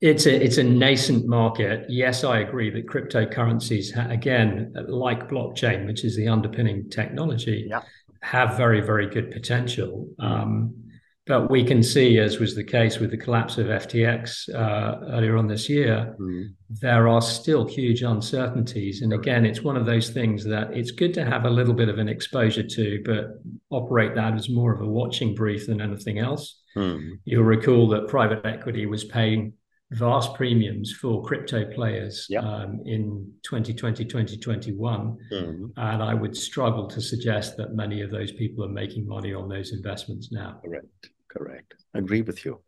It's 0.00 0.26
a 0.26 0.44
it's 0.44 0.58
a 0.58 0.62
nascent 0.62 1.26
market. 1.26 1.86
Yes, 1.88 2.22
I 2.22 2.38
agree 2.38 2.70
that 2.70 2.86
cryptocurrencies, 2.86 4.12
again, 4.12 4.72
like 4.86 5.28
blockchain, 5.28 5.86
which 5.86 6.04
is 6.04 6.16
the 6.16 6.28
underpinning 6.28 6.88
technology, 6.88 7.66
yeah. 7.68 7.82
have 8.22 8.56
very 8.56 8.80
very 8.80 9.08
good 9.08 9.32
potential. 9.32 10.08
Um, 10.20 10.88
but 11.28 11.50
we 11.50 11.62
can 11.62 11.82
see, 11.82 12.18
as 12.18 12.38
was 12.38 12.54
the 12.54 12.64
case 12.64 12.98
with 12.98 13.10
the 13.10 13.18
collapse 13.18 13.58
of 13.58 13.66
FTX 13.66 14.48
uh, 14.54 14.98
earlier 15.10 15.36
on 15.36 15.46
this 15.46 15.68
year, 15.68 16.16
mm. 16.18 16.46
there 16.70 17.06
are 17.06 17.20
still 17.20 17.66
huge 17.66 18.02
uncertainties. 18.02 19.02
And 19.02 19.12
again, 19.12 19.44
it's 19.44 19.60
one 19.60 19.76
of 19.76 19.84
those 19.84 20.08
things 20.08 20.42
that 20.44 20.74
it's 20.74 20.90
good 20.90 21.12
to 21.14 21.26
have 21.26 21.44
a 21.44 21.50
little 21.50 21.74
bit 21.74 21.90
of 21.90 21.98
an 21.98 22.08
exposure 22.08 22.66
to, 22.66 23.02
but 23.04 23.42
operate 23.68 24.14
that 24.14 24.36
as 24.36 24.48
more 24.48 24.72
of 24.72 24.80
a 24.80 24.86
watching 24.86 25.34
brief 25.34 25.66
than 25.66 25.82
anything 25.82 26.18
else. 26.18 26.62
Mm. 26.74 27.18
You'll 27.26 27.44
recall 27.44 27.88
that 27.90 28.08
private 28.08 28.46
equity 28.46 28.86
was 28.86 29.04
paying 29.04 29.52
vast 29.92 30.34
premiums 30.34 30.92
for 30.92 31.24
crypto 31.24 31.64
players 31.72 32.26
yep. 32.28 32.44
um, 32.44 32.80
in 32.84 33.32
2020, 33.42 34.04
2021. 34.04 35.18
Mm-hmm. 35.32 35.66
And 35.76 36.02
I 36.02 36.14
would 36.14 36.36
struggle 36.36 36.86
to 36.88 37.00
suggest 37.00 37.56
that 37.56 37.74
many 37.74 38.02
of 38.02 38.10
those 38.10 38.32
people 38.32 38.64
are 38.64 38.68
making 38.68 39.06
money 39.06 39.32
on 39.32 39.48
those 39.48 39.72
investments 39.72 40.30
now. 40.30 40.60
Correct. 40.62 41.10
Correct. 41.28 41.74
Agree 41.94 42.22
with 42.22 42.44
you. 42.44 42.60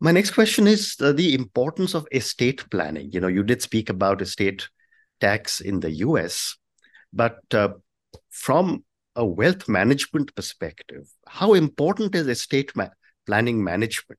My 0.00 0.12
next 0.12 0.32
question 0.32 0.66
is 0.66 0.96
uh, 1.00 1.12
the 1.12 1.34
importance 1.34 1.94
of 1.94 2.06
estate 2.10 2.68
planning. 2.70 3.12
You 3.12 3.20
know, 3.20 3.28
you 3.28 3.42
did 3.42 3.62
speak 3.62 3.88
about 3.88 4.20
estate 4.20 4.68
tax 5.20 5.60
in 5.60 5.80
the 5.80 5.92
US, 6.06 6.56
but 7.12 7.38
uh, 7.54 7.74
from 8.30 8.84
a 9.14 9.24
wealth 9.24 9.68
management 9.68 10.34
perspective, 10.34 11.08
how 11.28 11.54
important 11.54 12.14
is 12.14 12.26
estate 12.26 12.74
ma- 12.74 12.88
planning 13.26 13.62
management 13.62 14.18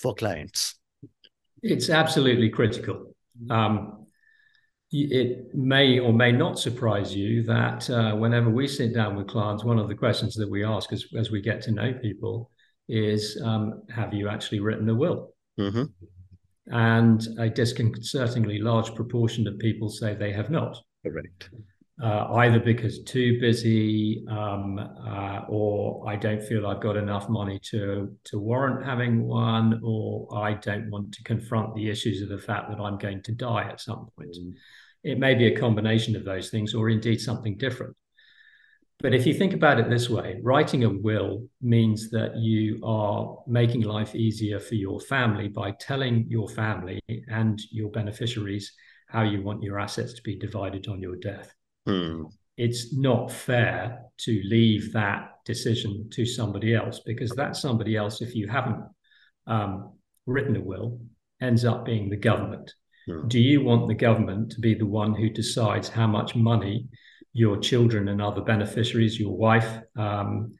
for 0.00 0.14
clients? 0.14 0.74
It's 1.62 1.90
absolutely 1.90 2.50
critical. 2.50 3.14
Um, 3.50 4.06
it 4.90 5.54
may 5.54 5.98
or 5.98 6.12
may 6.12 6.32
not 6.32 6.58
surprise 6.58 7.14
you 7.14 7.42
that 7.42 7.90
uh, 7.90 8.14
whenever 8.14 8.48
we 8.48 8.66
sit 8.66 8.94
down 8.94 9.16
with 9.16 9.28
clients, 9.28 9.64
one 9.64 9.78
of 9.78 9.88
the 9.88 9.94
questions 9.94 10.34
that 10.36 10.48
we 10.48 10.64
ask 10.64 10.92
as, 10.92 11.04
as 11.16 11.30
we 11.30 11.42
get 11.42 11.60
to 11.62 11.72
know 11.72 11.92
people 11.92 12.50
is 12.88 13.40
um, 13.44 13.82
Have 13.94 14.14
you 14.14 14.28
actually 14.28 14.60
written 14.60 14.88
a 14.88 14.94
will? 14.94 15.34
Mm-hmm. 15.60 15.84
And 16.70 17.26
a 17.38 17.50
disconcertingly 17.50 18.60
large 18.60 18.94
proportion 18.94 19.46
of 19.46 19.58
people 19.58 19.90
say 19.90 20.14
they 20.14 20.32
have 20.32 20.48
not. 20.48 20.78
Correct. 21.04 21.50
Uh, 22.00 22.32
either 22.34 22.60
because 22.60 23.02
too 23.02 23.40
busy 23.40 24.24
um, 24.30 24.78
uh, 24.78 25.40
or 25.48 26.08
I 26.08 26.14
don't 26.14 26.40
feel 26.40 26.64
I've 26.64 26.80
got 26.80 26.96
enough 26.96 27.28
money 27.28 27.58
to 27.70 28.16
to 28.26 28.38
warrant 28.38 28.86
having 28.86 29.26
one, 29.26 29.80
or 29.82 30.28
I 30.38 30.54
don't 30.54 30.88
want 30.90 31.12
to 31.14 31.24
confront 31.24 31.74
the 31.74 31.90
issues 31.90 32.22
of 32.22 32.28
the 32.28 32.38
fact 32.38 32.70
that 32.70 32.78
I'm 32.80 32.98
going 32.98 33.22
to 33.24 33.32
die 33.32 33.68
at 33.68 33.80
some 33.80 34.06
point. 34.16 34.36
Mm. 34.40 34.52
It 35.02 35.18
may 35.18 35.34
be 35.34 35.48
a 35.48 35.58
combination 35.58 36.14
of 36.14 36.24
those 36.24 36.50
things, 36.50 36.72
or 36.72 36.88
indeed 36.88 37.20
something 37.20 37.56
different. 37.56 37.96
But 39.00 39.12
if 39.12 39.26
you 39.26 39.34
think 39.34 39.52
about 39.52 39.80
it 39.80 39.90
this 39.90 40.08
way, 40.08 40.38
writing 40.42 40.84
a 40.84 40.90
will 40.90 41.48
means 41.60 42.10
that 42.10 42.36
you 42.36 42.80
are 42.84 43.38
making 43.48 43.82
life 43.82 44.14
easier 44.14 44.60
for 44.60 44.76
your 44.76 45.00
family 45.00 45.48
by 45.48 45.72
telling 45.72 46.26
your 46.28 46.48
family 46.48 47.00
and 47.28 47.60
your 47.72 47.90
beneficiaries 47.90 48.72
how 49.08 49.22
you 49.22 49.42
want 49.42 49.64
your 49.64 49.80
assets 49.80 50.14
to 50.14 50.22
be 50.22 50.36
divided 50.36 50.86
on 50.86 51.00
your 51.00 51.16
death. 51.16 51.54
Hmm. 51.88 52.24
It's 52.56 52.92
not 52.92 53.32
fair 53.32 54.00
to 54.18 54.42
leave 54.44 54.92
that 54.92 55.30
decision 55.44 56.10
to 56.12 56.26
somebody 56.26 56.74
else 56.74 57.00
because 57.06 57.30
that 57.30 57.56
somebody 57.56 57.96
else, 57.96 58.20
if 58.20 58.34
you 58.34 58.48
haven't 58.48 58.84
um, 59.46 59.92
written 60.26 60.56
a 60.56 60.60
will, 60.60 61.00
ends 61.40 61.64
up 61.64 61.84
being 61.84 62.10
the 62.10 62.16
government. 62.16 62.72
Hmm. 63.06 63.28
Do 63.28 63.38
you 63.38 63.62
want 63.62 63.88
the 63.88 63.94
government 63.94 64.52
to 64.52 64.60
be 64.60 64.74
the 64.74 64.86
one 64.86 65.14
who 65.14 65.30
decides 65.30 65.88
how 65.88 66.06
much 66.06 66.34
money 66.34 66.88
your 67.32 67.56
children 67.58 68.08
and 68.08 68.20
other 68.20 68.42
beneficiaries, 68.42 69.18
your 69.18 69.36
wife, 69.36 69.80
um, 69.96 70.54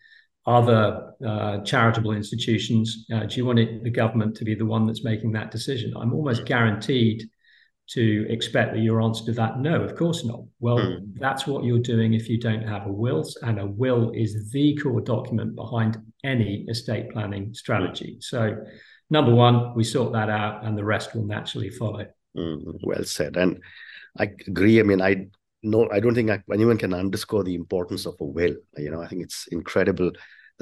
other 0.47 1.12
uh, 1.26 1.58
charitable 1.62 2.12
institutions, 2.12 3.04
uh, 3.12 3.26
do 3.26 3.37
you 3.37 3.44
want 3.44 3.58
it, 3.58 3.82
the 3.85 3.90
government 3.90 4.35
to 4.37 4.44
be 4.44 4.54
the 4.54 4.64
one 4.64 4.87
that's 4.87 5.04
making 5.04 5.32
that 5.32 5.50
decision? 5.50 5.92
I'm 5.94 6.14
almost 6.14 6.47
guaranteed 6.47 7.28
to 7.88 8.26
expect 8.28 8.75
that 8.75 8.80
your 8.80 9.00
answer 9.00 9.25
to 9.25 9.33
that 9.33 9.59
no 9.61 9.83
of 9.83 9.97
course 9.97 10.25
not 10.25 10.42
well 10.61 10.78
mm. 10.78 11.00
that's 11.18 11.47
what 11.47 11.64
you're 11.64 11.78
doing 11.78 12.14
if 12.14 12.28
you 12.28 12.38
don't 12.38 12.62
have 12.62 12.87
a 12.87 12.92
will 12.92 13.25
and 13.42 13.59
a 13.59 13.66
will 13.66 14.11
is 14.11 14.50
the 14.50 14.76
core 14.76 15.00
document 15.00 15.54
behind 15.54 15.97
any 16.25 16.64
estate 16.68 17.11
planning 17.11 17.52
strategy 17.54 18.18
so 18.21 18.57
number 19.11 19.35
one 19.35 19.75
we 19.75 19.83
sort 19.83 20.12
that 20.12 20.28
out 20.28 20.64
and 20.64 20.76
the 20.76 20.85
rest 20.85 21.14
will 21.14 21.25
naturally 21.25 21.71
follow 21.71 22.07
mm, 22.37 22.78
well 22.83 23.04
said 23.04 23.37
and 23.37 23.61
I 24.18 24.30
agree. 24.47 24.80
I 24.80 24.83
mean, 24.83 25.00
I 25.00 25.26
no, 25.62 25.88
I 25.90 26.00
don't 26.00 26.14
think 26.14 26.30
I, 26.30 26.42
anyone 26.52 26.78
can 26.78 26.95
underscore 26.95 27.45
the 27.45 27.54
importance 27.54 28.07
of 28.07 28.14
a 28.21 28.25
will. 28.25 28.54
You 28.76 28.90
know, 28.90 29.02
I 29.02 29.09
think 29.09 29.23
it's 29.23 29.47
incredible 29.49 30.12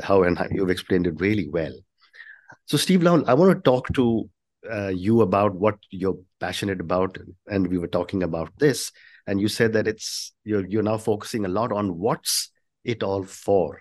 how 0.02 0.22
and 0.22 0.38
how 0.38 0.46
you've 0.50 0.70
explained 0.70 1.06
it 1.06 1.20
really 1.20 1.48
well. 1.48 1.72
So, 2.66 2.76
Steve 2.76 3.02
Lowell, 3.02 3.28
I 3.28 3.34
want 3.34 3.56
to 3.56 3.62
talk 3.62 3.92
to 3.94 4.28
uh, 4.70 4.88
you 4.88 5.22
about 5.22 5.54
what 5.54 5.76
you're 5.90 6.18
passionate 6.40 6.80
about, 6.80 7.18
and 7.48 7.66
we 7.66 7.78
were 7.78 7.88
talking 7.88 8.22
about 8.22 8.52
this, 8.58 8.92
and 9.26 9.40
you 9.40 9.48
said 9.48 9.72
that 9.74 9.88
it's 9.88 10.32
you're 10.44 10.66
you're 10.66 10.82
now 10.82 10.98
focusing 10.98 11.44
a 11.44 11.48
lot 11.48 11.72
on 11.72 11.98
what's 11.98 12.50
it 12.84 13.02
all 13.02 13.24
for, 13.24 13.78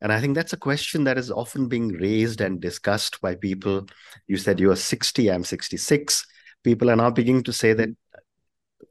and 0.00 0.12
I 0.12 0.20
think 0.20 0.34
that's 0.34 0.52
a 0.52 0.58
question 0.58 1.04
that 1.04 1.18
is 1.18 1.30
often 1.30 1.68
being 1.68 1.88
raised 1.88 2.40
and 2.40 2.60
discussed 2.60 3.20
by 3.20 3.34
people. 3.34 3.86
You 4.26 4.36
said 4.36 4.60
you're 4.60 4.76
60, 4.76 5.30
I'm 5.30 5.44
66. 5.44 6.26
People 6.62 6.90
are 6.90 6.96
now 6.96 7.10
beginning 7.10 7.44
to 7.44 7.52
say 7.52 7.72
that, 7.72 7.88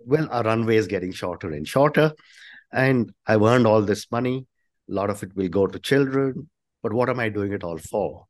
well, 0.06 0.28
our 0.32 0.44
runway 0.44 0.78
is 0.78 0.88
getting 0.88 1.12
shorter 1.12 1.52
and 1.52 1.68
shorter, 1.68 2.12
and 2.72 3.14
I've 3.28 3.44
earned 3.44 3.68
all 3.68 3.82
this 3.82 4.12
money. 4.12 4.48
A 4.90 4.94
lot 4.94 5.10
of 5.10 5.24
it 5.24 5.36
will 5.36 5.50
go 5.50 5.68
to 5.68 5.80
children, 5.80 6.50
but 6.82 6.94
what 6.94 7.10
am 7.10 7.20
I 7.20 7.30
doing 7.30 7.54
it 7.54 7.64
all 7.64 7.78
for? 7.78 8.26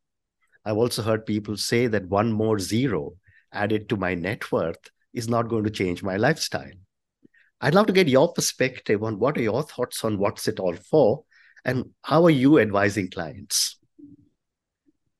I've 0.65 0.77
also 0.77 1.03
heard 1.03 1.25
people 1.25 1.57
say 1.57 1.87
that 1.87 2.07
one 2.07 2.31
more 2.31 2.59
zero 2.59 3.13
added 3.53 3.87
to 3.89 3.97
my 3.97 4.15
net 4.15 4.51
worth 4.51 4.89
is 5.13 5.29
not 5.29 5.49
going 5.49 5.63
to 5.63 5.69
change 5.69 6.03
my 6.03 6.17
lifestyle. 6.17 6.71
I'd 7.61 7.75
love 7.75 7.87
to 7.87 7.93
get 7.93 8.07
your 8.07 8.33
perspective 8.33 9.03
on 9.03 9.19
what 9.19 9.37
are 9.37 9.41
your 9.41 9.63
thoughts 9.63 10.03
on 10.03 10.17
what's 10.17 10.47
it 10.47 10.59
all 10.59 10.75
for 10.75 11.23
and 11.63 11.91
how 12.03 12.25
are 12.25 12.31
you 12.31 12.59
advising 12.59 13.09
clients? 13.09 13.77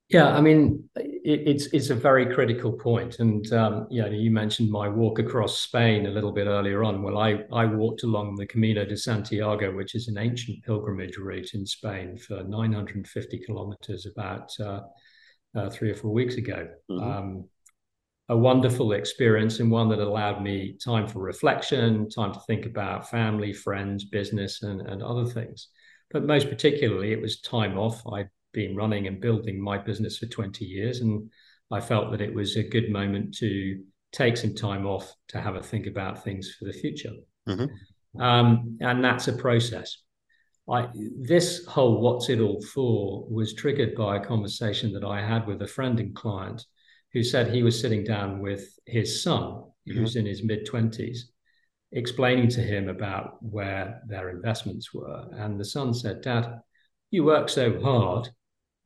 Yeah, 0.09 0.29
I 0.35 0.39
mean, 0.39 0.87
it, 0.95 1.47
it's 1.47 1.65
it's 1.73 1.89
a 1.89 1.95
very 1.95 2.31
critical 2.31 2.71
point, 2.71 3.17
and 3.19 3.51
um, 3.53 3.87
you 3.89 4.03
know, 4.03 4.09
you 4.09 4.29
mentioned 4.29 4.69
my 4.69 4.87
walk 4.87 5.17
across 5.17 5.57
Spain 5.57 6.05
a 6.05 6.11
little 6.11 6.31
bit 6.31 6.45
earlier 6.45 6.83
on. 6.83 7.01
Well, 7.01 7.17
I 7.17 7.39
I 7.51 7.65
walked 7.65 8.03
along 8.03 8.35
the 8.35 8.45
Camino 8.45 8.85
de 8.85 8.95
Santiago, 8.95 9.75
which 9.75 9.95
is 9.95 10.07
an 10.07 10.19
ancient 10.19 10.63
pilgrimage 10.63 11.17
route 11.17 11.55
in 11.55 11.65
Spain 11.65 12.17
for 12.17 12.43
950 12.43 13.39
kilometers, 13.39 14.05
about 14.05 14.51
uh, 14.59 14.81
uh, 15.55 15.69
three 15.69 15.91
or 15.91 15.95
four 15.95 16.11
weeks 16.11 16.35
ago. 16.35 16.67
Mm-hmm. 16.89 17.03
Um, 17.03 17.45
a 18.29 18.37
wonderful 18.37 18.93
experience 18.93 19.59
and 19.59 19.69
one 19.69 19.89
that 19.89 19.99
allowed 19.99 20.41
me 20.41 20.77
time 20.83 21.07
for 21.07 21.19
reflection, 21.19 22.09
time 22.09 22.33
to 22.33 22.39
think 22.47 22.65
about 22.65 23.09
family, 23.09 23.53
friends, 23.53 24.05
business, 24.05 24.63
and, 24.63 24.81
and 24.81 25.03
other 25.03 25.25
things. 25.25 25.67
But 26.11 26.25
most 26.25 26.49
particularly, 26.49 27.11
it 27.11 27.21
was 27.21 27.41
time 27.41 27.77
off. 27.77 28.01
I'd 28.11 28.29
been 28.51 28.75
running 28.75 29.05
and 29.05 29.21
building 29.21 29.61
my 29.61 29.77
business 29.77 30.17
for 30.17 30.25
20 30.25 30.65
years, 30.65 31.01
and 31.01 31.29
I 31.71 31.81
felt 31.81 32.11
that 32.11 32.21
it 32.21 32.33
was 32.33 32.55
a 32.55 32.63
good 32.63 32.89
moment 32.89 33.35
to 33.37 33.83
take 34.11 34.37
some 34.37 34.55
time 34.55 34.87
off 34.87 35.13
to 35.27 35.41
have 35.41 35.55
a 35.55 35.61
think 35.61 35.85
about 35.85 36.23
things 36.23 36.55
for 36.57 36.65
the 36.65 36.73
future. 36.73 37.11
Mm-hmm. 37.47 38.21
Um, 38.21 38.77
and 38.79 39.03
that's 39.03 39.27
a 39.27 39.33
process. 39.33 39.97
I, 40.69 40.87
this 41.19 41.65
whole 41.65 42.01
what's 42.01 42.29
it 42.29 42.39
all 42.39 42.61
for 42.61 43.25
was 43.29 43.53
triggered 43.53 43.95
by 43.95 44.17
a 44.17 44.25
conversation 44.25 44.91
that 44.93 45.03
I 45.03 45.21
had 45.21 45.45
with 45.45 45.61
a 45.61 45.67
friend 45.67 45.99
and 45.99 46.15
client 46.15 46.65
who 47.13 47.23
said 47.23 47.47
he 47.47 47.63
was 47.63 47.79
sitting 47.79 48.03
down 48.03 48.39
with 48.39 48.77
his 48.85 49.21
son, 49.23 49.41
mm-hmm. 49.41 49.93
who's 49.93 50.15
in 50.15 50.25
his 50.25 50.43
mid 50.43 50.67
20s, 50.67 51.19
explaining 51.91 52.49
to 52.49 52.61
him 52.61 52.89
about 52.89 53.37
where 53.41 54.01
their 54.07 54.29
investments 54.29 54.93
were. 54.93 55.25
And 55.33 55.59
the 55.59 55.65
son 55.65 55.93
said, 55.93 56.21
Dad, 56.21 56.59
you 57.11 57.23
work 57.23 57.47
so 57.47 57.79
hard. 57.79 58.27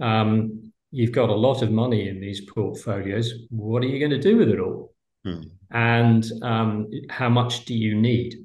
Um, 0.02 0.72
you've 0.92 1.12
got 1.12 1.30
a 1.30 1.36
lot 1.36 1.62
of 1.62 1.72
money 1.72 2.10
in 2.10 2.20
these 2.20 2.42
portfolios. 2.42 3.34
What 3.50 3.84
are 3.84 3.88
you 3.88 4.00
going 4.00 4.12
to 4.12 4.30
do 4.30 4.38
with 4.38 4.50
it 4.50 4.60
all? 4.60 4.94
Mm. 5.26 5.50
And 5.72 6.32
um, 6.42 6.90
how 7.10 7.30
much 7.30 7.66
do 7.66 7.74
you 7.74 7.96
need? 7.96 8.36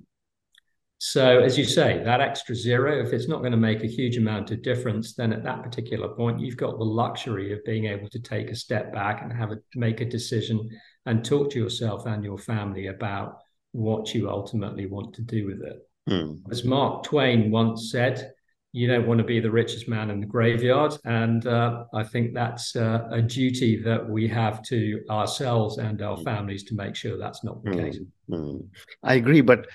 So, 1.06 1.40
as 1.40 1.58
you 1.58 1.66
say, 1.66 2.02
that 2.02 2.23
extra 2.23 2.54
zero, 2.54 2.99
if 3.04 3.12
it's 3.12 3.28
not 3.28 3.40
going 3.40 3.52
to 3.52 3.58
make 3.58 3.84
a 3.84 3.87
huge 3.87 4.16
amount 4.16 4.50
of 4.52 4.62
difference, 4.62 5.12
then 5.12 5.34
at 5.34 5.44
that 5.44 5.62
particular 5.62 6.08
point, 6.08 6.40
you've 6.40 6.56
got 6.56 6.78
the 6.78 6.84
luxury 6.84 7.52
of 7.52 7.62
being 7.66 7.84
able 7.84 8.08
to 8.08 8.18
take 8.18 8.50
a 8.50 8.54
step 8.54 8.90
back 8.90 9.20
and 9.20 9.30
have 9.30 9.52
a 9.52 9.58
make 9.75 10.00
a 10.00 10.06
decision 10.06 10.66
and 11.05 11.22
talk 11.22 11.50
to 11.50 11.59
yourself 11.59 12.07
and 12.07 12.24
your 12.24 12.38
family 12.38 12.87
about 12.87 13.37
what 13.72 14.14
you 14.14 14.31
ultimately 14.31 14.87
want 14.87 15.14
to 15.16 15.20
do 15.20 15.44
with 15.44 15.61
it. 15.61 15.87
Mm. 16.09 16.40
As 16.50 16.64
Mark 16.64 17.02
Twain 17.02 17.50
once 17.50 17.90
said, 17.90 18.33
you 18.72 18.87
don't 18.87 19.07
want 19.07 19.18
to 19.18 19.24
be 19.24 19.40
the 19.40 19.50
richest 19.50 19.87
man 19.87 20.09
in 20.09 20.20
the 20.20 20.26
graveyard. 20.26 20.96
And 21.05 21.46
uh, 21.46 21.85
I 21.92 22.02
think 22.02 22.33
that's 22.33 22.76
uh, 22.76 23.09
a 23.11 23.20
duty 23.20 23.76
that 23.83 24.09
we 24.09 24.26
have 24.28 24.62
to 24.68 25.05
ourselves 25.11 25.76
and 25.76 26.00
our 26.00 26.16
hmm. 26.16 26.24
families 26.24 26.64
to 26.64 26.74
make 26.74 26.96
sure 26.96 27.18
that's 27.18 27.44
not 27.44 27.62
the 27.62 27.70
mm. 27.72 27.85
case. 27.85 27.98
Mm. 28.31 28.68
I 29.02 29.14
agree. 29.14 29.42
But 29.42 29.66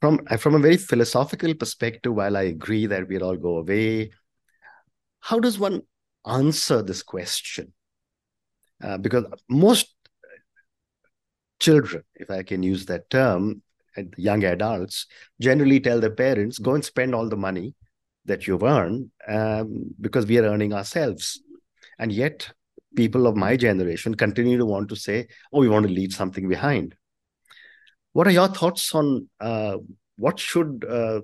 from 0.00 0.24
from 0.38 0.54
a 0.54 0.58
very 0.58 0.76
philosophical 0.76 1.54
perspective, 1.54 2.14
while 2.14 2.36
I 2.36 2.42
agree 2.42 2.86
that 2.86 3.08
we'll 3.08 3.24
all 3.24 3.36
go 3.36 3.58
away, 3.58 4.10
how 5.20 5.38
does 5.38 5.58
one 5.58 5.82
answer 6.26 6.82
this 6.82 7.02
question? 7.02 7.72
Uh, 8.82 8.96
because 8.96 9.26
most 9.48 9.94
children, 11.58 12.02
if 12.14 12.30
I 12.30 12.42
can 12.42 12.62
use 12.62 12.86
that 12.86 13.10
term, 13.10 13.62
young 14.16 14.44
adults 14.44 15.06
generally 15.40 15.80
tell 15.80 16.00
their 16.00 16.14
parents, 16.14 16.58
"Go 16.58 16.74
and 16.74 16.84
spend 16.84 17.14
all 17.14 17.28
the 17.28 17.36
money 17.36 17.74
that 18.24 18.46
you've 18.46 18.62
earned, 18.62 19.10
um, 19.28 19.94
because 20.00 20.24
we 20.24 20.38
are 20.38 20.44
earning 20.44 20.72
ourselves." 20.72 21.42
And 21.98 22.10
yet, 22.10 22.50
people 22.96 23.26
of 23.26 23.36
my 23.36 23.56
generation 23.56 24.14
continue 24.14 24.56
to 24.56 24.64
want 24.64 24.88
to 24.88 24.96
say, 24.96 25.28
"Oh, 25.52 25.60
we 25.60 25.68
want 25.68 25.86
to 25.86 25.92
leave 25.92 26.14
something 26.14 26.48
behind." 26.48 26.94
What 28.12 28.26
are 28.26 28.32
your 28.32 28.48
thoughts 28.48 28.94
on 28.94 29.28
uh, 29.40 29.76
what 30.16 30.38
should 30.38 30.84
uh, 30.88 31.20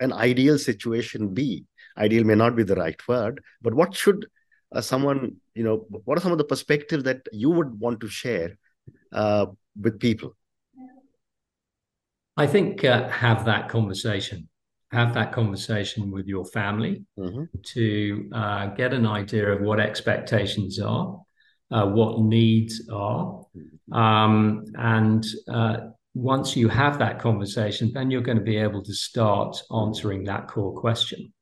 an 0.00 0.12
ideal 0.12 0.58
situation 0.58 1.34
be? 1.34 1.64
Ideal 1.96 2.24
may 2.24 2.34
not 2.34 2.56
be 2.56 2.62
the 2.62 2.76
right 2.76 3.00
word, 3.06 3.42
but 3.60 3.74
what 3.74 3.94
should 3.94 4.26
uh, 4.74 4.80
someone, 4.80 5.36
you 5.54 5.64
know, 5.64 5.86
what 6.04 6.16
are 6.16 6.20
some 6.20 6.32
of 6.32 6.38
the 6.38 6.44
perspectives 6.44 7.04
that 7.04 7.22
you 7.32 7.50
would 7.50 7.78
want 7.78 8.00
to 8.00 8.08
share 8.08 8.56
uh, 9.12 9.46
with 9.80 10.00
people? 10.00 10.36
I 12.36 12.46
think 12.46 12.84
uh, 12.84 13.08
have 13.08 13.44
that 13.44 13.68
conversation. 13.68 14.48
Have 14.92 15.14
that 15.14 15.32
conversation 15.32 16.10
with 16.10 16.26
your 16.26 16.44
family 16.46 17.04
mm-hmm. 17.18 17.44
to 17.74 18.30
uh, 18.32 18.66
get 18.68 18.92
an 18.92 19.06
idea 19.06 19.52
of 19.52 19.60
what 19.60 19.78
expectations 19.78 20.80
are, 20.80 21.20
uh, 21.70 21.86
what 21.86 22.20
needs 22.20 22.88
are, 22.92 23.44
mm-hmm. 23.56 23.92
um, 23.92 24.64
and 24.74 25.24
uh, 25.48 25.76
once 26.14 26.56
you 26.56 26.68
have 26.68 26.98
that 26.98 27.20
conversation, 27.20 27.92
then 27.92 28.10
you're 28.10 28.20
going 28.20 28.38
to 28.38 28.44
be 28.44 28.56
able 28.56 28.82
to 28.82 28.94
start 28.94 29.56
answering 29.74 30.24
that 30.24 30.48
core 30.48 30.72
question. 30.72 31.32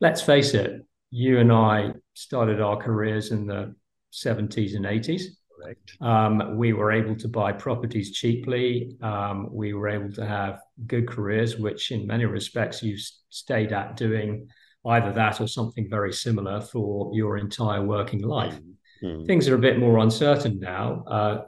Let's 0.00 0.22
face 0.22 0.54
it, 0.54 0.82
you 1.10 1.38
and 1.38 1.52
I 1.52 1.92
started 2.14 2.60
our 2.60 2.76
careers 2.76 3.30
in 3.32 3.46
the 3.46 3.74
70s 4.12 4.76
and 4.76 4.84
80s. 4.84 5.22
Um, 6.00 6.56
we 6.56 6.72
were 6.72 6.92
able 6.92 7.16
to 7.16 7.28
buy 7.28 7.52
properties 7.52 8.12
cheaply. 8.12 8.96
Um, 9.02 9.48
we 9.50 9.72
were 9.72 9.88
able 9.88 10.12
to 10.12 10.26
have 10.26 10.60
good 10.86 11.08
careers, 11.08 11.56
which 11.56 11.90
in 11.90 12.06
many 12.06 12.26
respects 12.26 12.82
you've 12.82 13.00
stayed 13.30 13.72
at 13.72 13.96
doing 13.96 14.48
either 14.86 15.12
that 15.12 15.40
or 15.40 15.48
something 15.48 15.88
very 15.90 16.12
similar 16.12 16.60
for 16.60 17.10
your 17.14 17.36
entire 17.38 17.84
working 17.84 18.22
life. 18.22 18.58
Mm-hmm. 19.02 19.26
Things 19.26 19.48
are 19.48 19.56
a 19.56 19.58
bit 19.60 19.78
more 19.78 19.98
uncertain 19.98 20.58
now. 20.60 21.04
Uh, 21.06 21.40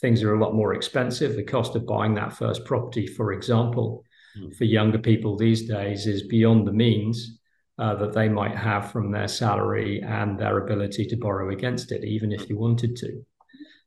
things 0.00 0.22
are 0.22 0.34
a 0.34 0.40
lot 0.40 0.54
more 0.54 0.74
expensive. 0.74 1.34
The 1.34 1.42
cost 1.42 1.74
of 1.76 1.86
buying 1.86 2.14
that 2.14 2.32
first 2.32 2.64
property, 2.64 3.06
for 3.06 3.32
example, 3.32 4.04
mm. 4.38 4.54
for 4.56 4.64
younger 4.64 4.98
people 4.98 5.36
these 5.36 5.68
days 5.68 6.06
is 6.06 6.26
beyond 6.26 6.66
the 6.66 6.72
means 6.72 7.38
uh, 7.78 7.94
that 7.94 8.12
they 8.12 8.28
might 8.28 8.56
have 8.56 8.90
from 8.90 9.10
their 9.10 9.28
salary 9.28 10.02
and 10.02 10.38
their 10.38 10.58
ability 10.58 11.06
to 11.06 11.16
borrow 11.16 11.50
against 11.50 11.92
it, 11.92 12.04
even 12.04 12.32
if 12.32 12.48
you 12.48 12.58
wanted 12.58 12.96
to. 12.96 13.24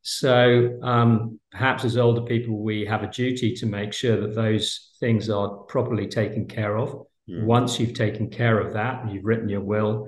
So 0.04 0.80
um, 0.82 1.39
perhaps 1.52 1.86
as 1.86 1.97
older 1.97 2.21
people, 2.21 2.58
we 2.58 2.86
have 2.86 3.04
a 3.04 3.12
duty 3.12 3.54
to 3.56 3.65
make 3.65 3.93
sure 3.93 4.19
that 4.19 4.36
those 4.36 4.95
things 5.00 5.30
are 5.30 5.50
properly 5.67 6.08
taken 6.08 6.47
care 6.47 6.78
of. 6.78 7.06
Mm. 7.30 7.43
Once 7.45 7.80
you've 7.80 7.93
taken 7.93 8.30
care 8.30 8.60
of 8.60 8.74
that 8.74 9.02
and 9.04 9.12
you've 9.12 9.26
written 9.26 9.50
your 9.50 9.62
will, 9.62 10.08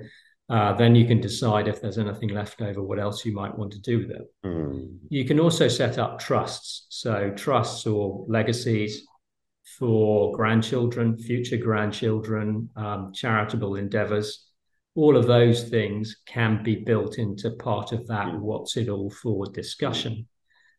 uh, 0.50 0.74
then 0.74 0.94
you 0.94 1.06
can 1.06 1.20
decide 1.20 1.68
if 1.68 1.80
there's 1.80 1.98
anything 1.98 2.28
left 2.28 2.60
over, 2.60 2.82
what 2.82 2.98
else 2.98 3.24
you 3.24 3.32
might 3.32 3.56
want 3.56 3.72
to 3.72 3.80
do 3.80 4.00
with 4.00 4.10
it. 4.10 4.34
Mm. 4.44 4.98
You 5.08 5.24
can 5.24 5.40
also 5.40 5.68
set 5.68 5.98
up 5.98 6.18
trusts. 6.18 6.86
So, 6.90 7.32
trusts 7.34 7.86
or 7.86 8.26
legacies 8.28 9.06
for 9.78 10.36
grandchildren, 10.36 11.16
future 11.16 11.56
grandchildren, 11.56 12.68
um, 12.76 13.12
charitable 13.14 13.76
endeavors. 13.76 14.46
All 14.94 15.16
of 15.16 15.26
those 15.26 15.64
things 15.70 16.16
can 16.26 16.62
be 16.62 16.76
built 16.76 17.18
into 17.18 17.50
part 17.52 17.92
of 17.92 18.06
that 18.08 18.26
mm. 18.26 18.40
what's 18.40 18.76
it 18.76 18.90
all 18.90 19.10
for 19.10 19.46
discussion. 19.46 20.28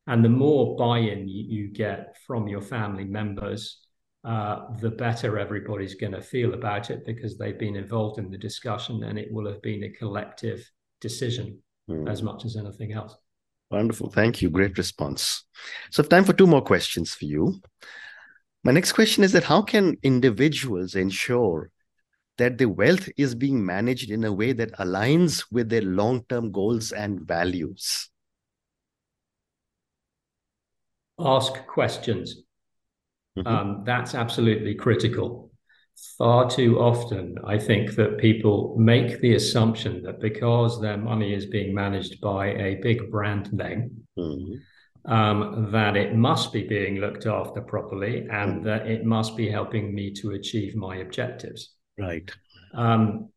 And 0.07 0.23
the 0.23 0.29
more 0.29 0.75
buy 0.75 0.99
in 0.99 1.27
you, 1.27 1.43
you 1.43 1.67
get 1.73 2.15
from 2.27 2.47
your 2.47 2.61
family 2.61 3.05
members, 3.05 3.84
uh, 4.25 4.73
the 4.79 4.89
better 4.89 5.37
everybody's 5.37 5.93
going 5.93 6.11
to 6.11 6.21
feel 6.21 6.55
about 6.55 6.89
it 6.89 7.05
because 7.05 7.37
they've 7.37 7.59
been 7.59 7.75
involved 7.75 8.17
in 8.17 8.31
the 8.31 8.37
discussion 8.37 9.03
and 9.03 9.19
it 9.19 9.31
will 9.31 9.47
have 9.47 9.61
been 9.61 9.83
a 9.83 9.89
collective 9.89 10.67
decision 10.99 11.59
mm. 11.87 12.09
as 12.09 12.23
much 12.23 12.43
as 12.43 12.55
anything 12.55 12.91
else. 12.91 13.15
Wonderful. 13.69 14.09
Thank 14.09 14.41
you. 14.41 14.49
Great 14.49 14.77
response. 14.79 15.45
So, 15.91 16.01
time 16.01 16.23
for 16.23 16.33
two 16.33 16.47
more 16.47 16.63
questions 16.63 17.13
for 17.13 17.25
you. 17.25 17.61
My 18.63 18.71
next 18.71 18.93
question 18.93 19.23
is 19.23 19.31
that 19.33 19.43
how 19.43 19.61
can 19.61 19.97
individuals 20.01 20.95
ensure 20.95 21.69
that 22.39 22.57
the 22.57 22.65
wealth 22.65 23.07
is 23.17 23.35
being 23.35 23.63
managed 23.63 24.09
in 24.09 24.23
a 24.23 24.33
way 24.33 24.53
that 24.53 24.73
aligns 24.79 25.45
with 25.51 25.69
their 25.69 25.83
long 25.83 26.23
term 26.29 26.51
goals 26.51 26.91
and 26.91 27.21
values? 27.21 28.09
Ask 31.19 31.65
questions. 31.67 32.44
Mm-hmm. 33.37 33.47
Um, 33.47 33.83
that's 33.85 34.15
absolutely 34.15 34.75
critical. 34.75 35.51
Far 36.17 36.49
too 36.49 36.79
often, 36.79 37.35
I 37.45 37.57
think 37.57 37.95
that 37.95 38.17
people 38.17 38.75
make 38.77 39.21
the 39.21 39.35
assumption 39.35 40.03
that 40.03 40.19
because 40.19 40.81
their 40.81 40.97
money 40.97 41.33
is 41.33 41.45
being 41.45 41.73
managed 41.73 42.19
by 42.19 42.47
a 42.47 42.75
big 42.81 43.09
brand 43.09 43.53
name, 43.53 44.05
mm-hmm 44.17 44.55
um, 45.07 45.69
that 45.71 45.95
it 45.95 46.15
must 46.15 46.51
be 46.51 46.63
being 46.63 46.97
looked 46.97 47.25
after 47.25 47.61
properly 47.61 48.27
and 48.31 48.59
hmm. 48.59 48.63
that 48.63 48.87
it 48.87 49.05
must 49.05 49.37
be 49.37 49.49
helping 49.49 49.93
me 49.93 50.11
to 50.13 50.31
achieve 50.31 50.75
my 50.75 50.97
objectives. 50.97 51.75
Right. 51.97 52.29
Um, 52.73 53.29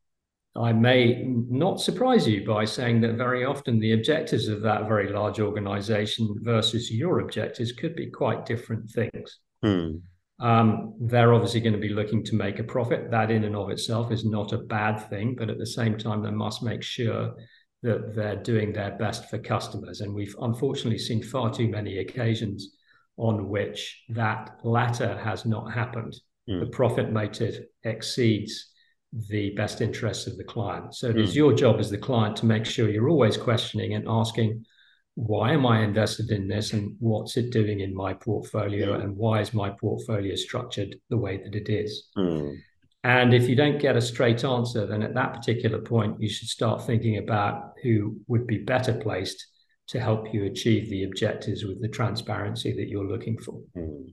I 0.56 0.72
may 0.72 1.22
not 1.24 1.80
surprise 1.80 2.26
you 2.26 2.44
by 2.44 2.64
saying 2.64 3.02
that 3.02 3.14
very 3.16 3.44
often 3.44 3.78
the 3.78 3.92
objectives 3.92 4.48
of 4.48 4.62
that 4.62 4.88
very 4.88 5.12
large 5.12 5.38
organization 5.38 6.34
versus 6.40 6.90
your 6.90 7.20
objectives 7.20 7.70
could 7.72 7.94
be 7.94 8.10
quite 8.10 8.44
different 8.44 8.90
things. 8.90 9.38
Hmm. 9.62 9.96
Um, 10.40 10.94
they're 11.00 11.34
obviously 11.34 11.60
going 11.60 11.72
to 11.74 11.80
be 11.80 11.88
looking 11.88 12.24
to 12.24 12.36
make 12.36 12.58
a 12.58 12.64
profit. 12.64 13.10
That, 13.10 13.30
in 13.30 13.44
and 13.44 13.56
of 13.56 13.70
itself, 13.70 14.12
is 14.12 14.24
not 14.24 14.52
a 14.52 14.58
bad 14.58 15.08
thing. 15.10 15.34
But 15.36 15.50
at 15.50 15.58
the 15.58 15.66
same 15.66 15.98
time, 15.98 16.22
they 16.22 16.30
must 16.30 16.62
make 16.62 16.82
sure 16.82 17.34
that 17.82 18.14
they're 18.14 18.42
doing 18.42 18.72
their 18.72 18.96
best 18.98 19.28
for 19.30 19.38
customers. 19.38 20.00
And 20.00 20.14
we've 20.14 20.36
unfortunately 20.40 20.98
seen 20.98 21.22
far 21.22 21.52
too 21.52 21.68
many 21.68 21.98
occasions 21.98 22.76
on 23.16 23.48
which 23.48 24.04
that 24.10 24.58
latter 24.62 25.18
has 25.18 25.44
not 25.44 25.72
happened. 25.72 26.14
Mm. 26.48 26.60
The 26.60 26.66
profit 26.66 27.12
motive 27.12 27.60
exceeds 27.82 28.72
the 29.12 29.50
best 29.56 29.80
interests 29.80 30.26
of 30.26 30.36
the 30.36 30.44
client. 30.44 30.94
So 30.94 31.08
it 31.08 31.16
mm. 31.16 31.22
is 31.22 31.34
your 31.34 31.52
job 31.52 31.80
as 31.80 31.90
the 31.90 31.98
client 31.98 32.36
to 32.36 32.46
make 32.46 32.64
sure 32.64 32.88
you're 32.88 33.08
always 33.08 33.36
questioning 33.36 33.94
and 33.94 34.04
asking, 34.08 34.64
why 35.18 35.52
am 35.52 35.66
I 35.66 35.82
invested 35.82 36.30
in 36.30 36.46
this 36.46 36.72
and 36.72 36.94
what's 37.00 37.36
it 37.36 37.50
doing 37.50 37.80
in 37.80 37.92
my 37.92 38.14
portfolio 38.14 38.96
mm. 38.96 39.02
and 39.02 39.16
why 39.16 39.40
is 39.40 39.52
my 39.52 39.68
portfolio 39.70 40.36
structured 40.36 40.94
the 41.10 41.16
way 41.16 41.38
that 41.38 41.56
it 41.56 41.68
is? 41.68 42.08
Mm. 42.16 42.56
And 43.02 43.34
if 43.34 43.48
you 43.48 43.56
don't 43.56 43.80
get 43.80 43.96
a 43.96 44.00
straight 44.00 44.44
answer, 44.44 44.86
then 44.86 45.02
at 45.02 45.14
that 45.14 45.34
particular 45.34 45.80
point, 45.80 46.22
you 46.22 46.28
should 46.28 46.46
start 46.46 46.86
thinking 46.86 47.16
about 47.16 47.72
who 47.82 48.20
would 48.28 48.46
be 48.46 48.58
better 48.58 48.94
placed 48.94 49.44
to 49.88 49.98
help 49.98 50.32
you 50.32 50.44
achieve 50.44 50.88
the 50.88 51.02
objectives 51.02 51.64
with 51.64 51.82
the 51.82 51.88
transparency 51.88 52.72
that 52.74 52.88
you're 52.88 53.08
looking 53.08 53.38
for. 53.38 53.60
Hmm. 53.74 54.04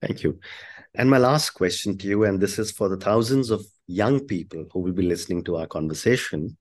Thank 0.00 0.22
you. 0.22 0.40
And 0.94 1.10
my 1.10 1.18
last 1.18 1.50
question 1.50 1.98
to 1.98 2.08
you, 2.08 2.24
and 2.24 2.40
this 2.40 2.58
is 2.58 2.70
for 2.70 2.88
the 2.88 2.96
thousands 2.96 3.50
of 3.50 3.62
young 3.86 4.20
people 4.20 4.64
who 4.72 4.80
will 4.80 4.92
be 4.92 5.02
listening 5.02 5.44
to 5.44 5.56
our 5.56 5.66
conversation. 5.66 6.56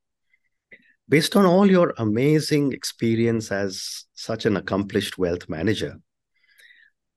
Based 1.09 1.35
on 1.35 1.43
all 1.43 1.69
your 1.69 1.95
amazing 1.97 2.71
experience 2.71 3.51
as 3.51 4.05
such 4.13 4.45
an 4.45 4.55
accomplished 4.55 5.17
wealth 5.17 5.49
manager, 5.49 5.99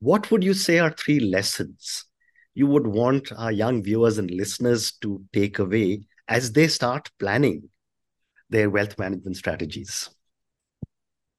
what 0.00 0.30
would 0.30 0.42
you 0.42 0.54
say 0.54 0.78
are 0.78 0.90
three 0.90 1.20
lessons 1.20 2.06
you 2.54 2.66
would 2.66 2.86
want 2.86 3.30
our 3.32 3.52
young 3.52 3.82
viewers 3.82 4.16
and 4.16 4.30
listeners 4.30 4.92
to 5.02 5.22
take 5.34 5.58
away 5.58 6.04
as 6.26 6.52
they 6.52 6.68
start 6.68 7.10
planning 7.18 7.68
their 8.48 8.70
wealth 8.70 8.98
management 8.98 9.36
strategies? 9.36 10.08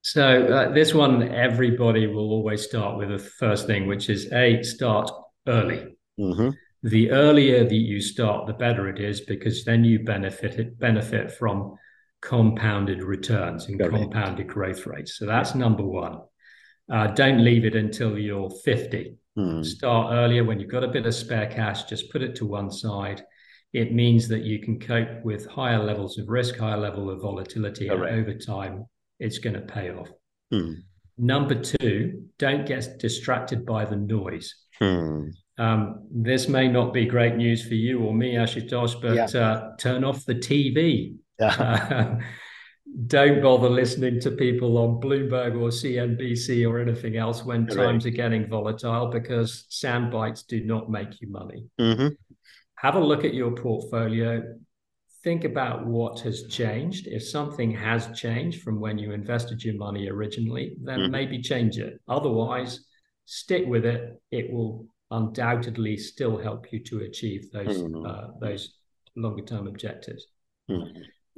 So, 0.01 0.45
uh, 0.45 0.73
this 0.73 0.93
one, 0.93 1.33
everybody 1.33 2.05
will 2.05 2.29
always 2.29 2.61
start 2.63 2.97
with 2.97 3.09
the 3.09 3.17
first 3.17 3.65
thing, 3.65 3.87
which 3.87 4.09
is 4.09 4.31
A, 4.31 4.61
start 4.61 5.09
early. 5.47 5.95
Mm-hmm. 6.19 6.49
The 6.83 7.11
earlier 7.11 7.63
that 7.63 7.73
you 7.73 7.99
start, 7.99 8.45
the 8.45 8.53
better 8.53 8.89
it 8.89 8.99
is 8.99 9.21
because 9.21 9.65
then 9.65 9.83
you 9.83 10.03
benefit 10.03 10.77
benefit 10.77 11.31
from 11.31 11.77
compounded 12.23 13.03
returns 13.03 13.67
and 13.67 13.79
Correct. 13.79 13.95
compounded 13.95 14.47
growth 14.47 14.85
rates. 14.85 15.17
So 15.17 15.25
that's 15.25 15.55
number 15.55 15.83
one. 15.83 16.19
Uh, 16.91 17.07
don't 17.07 17.43
leave 17.43 17.65
it 17.65 17.75
until 17.75 18.17
you're 18.17 18.49
50 18.49 19.17
Hmm. 19.35 19.63
Start 19.63 20.13
earlier 20.13 20.43
when 20.43 20.59
you've 20.59 20.69
got 20.69 20.83
a 20.83 20.87
bit 20.87 21.05
of 21.05 21.15
spare 21.15 21.47
cash, 21.47 21.85
just 21.85 22.11
put 22.11 22.21
it 22.21 22.35
to 22.35 22.45
one 22.45 22.69
side. 22.69 23.23
It 23.73 23.91
means 23.91 24.27
that 24.27 24.43
you 24.43 24.59
can 24.59 24.79
cope 24.79 25.23
with 25.23 25.47
higher 25.47 25.83
levels 25.83 26.19
of 26.19 26.29
risk, 26.29 26.57
higher 26.57 26.77
level 26.77 27.09
of 27.09 27.21
volatility, 27.21 27.87
and 27.87 28.03
over 28.03 28.33
time, 28.35 28.85
it's 29.19 29.39
going 29.39 29.55
to 29.55 29.61
pay 29.61 29.89
off. 29.89 30.09
Hmm. 30.51 30.73
Number 31.17 31.55
two, 31.55 32.25
don't 32.37 32.65
get 32.65 32.99
distracted 32.99 33.65
by 33.65 33.85
the 33.85 33.95
noise. 33.95 34.53
Hmm. 34.77 35.29
Um, 35.57 36.07
this 36.11 36.47
may 36.47 36.67
not 36.67 36.93
be 36.93 37.05
great 37.05 37.35
news 37.35 37.67
for 37.67 37.75
you 37.75 38.01
or 38.01 38.13
me, 38.13 38.35
Ashutosh, 38.35 39.01
but 39.01 39.33
yeah. 39.33 39.39
uh, 39.39 39.75
turn 39.77 40.03
off 40.03 40.25
the 40.25 40.35
TV. 40.35 41.15
Yeah. 41.39 42.19
don't 43.07 43.41
bother 43.41 43.69
listening 43.69 44.19
to 44.19 44.31
people 44.31 44.77
on 44.77 45.01
Bloomberg 45.01 45.53
or 45.53 45.69
CNBC 45.69 46.69
or 46.69 46.79
anything 46.79 47.17
else 47.17 47.43
when 47.43 47.65
times 47.65 48.05
are 48.05 48.11
getting 48.11 48.47
volatile 48.47 49.07
because 49.07 49.65
sound 49.69 50.11
bites 50.11 50.43
do 50.43 50.63
not 50.63 50.89
make 50.89 51.21
you 51.21 51.31
money. 51.31 51.65
Mm-hmm. 51.79 52.09
Have 52.75 52.95
a 52.95 52.99
look 52.99 53.23
at 53.23 53.33
your 53.33 53.51
portfolio. 53.51 54.43
Think 55.23 55.45
about 55.45 55.85
what 55.87 56.19
has 56.21 56.47
changed. 56.49 57.07
If 57.07 57.23
something 57.23 57.71
has 57.71 58.07
changed 58.19 58.61
from 58.61 58.79
when 58.79 58.97
you 58.97 59.11
invested 59.11 59.63
your 59.63 59.75
money 59.75 60.09
originally, 60.09 60.75
then 60.83 60.99
mm-hmm. 60.99 61.11
maybe 61.11 61.41
change 61.41 61.77
it. 61.77 61.99
Otherwise, 62.07 62.85
stick 63.25 63.65
with 63.65 63.85
it. 63.85 64.21
It 64.31 64.51
will 64.51 64.85
undoubtedly 65.09 65.95
still 65.97 66.37
help 66.37 66.71
you 66.73 66.83
to 66.83 66.99
achieve 67.01 67.51
those 67.51 67.77
mm-hmm. 67.77 68.05
uh, 68.05 68.37
those 68.41 68.75
longer 69.15 69.43
term 69.43 69.67
objectives. 69.67 70.27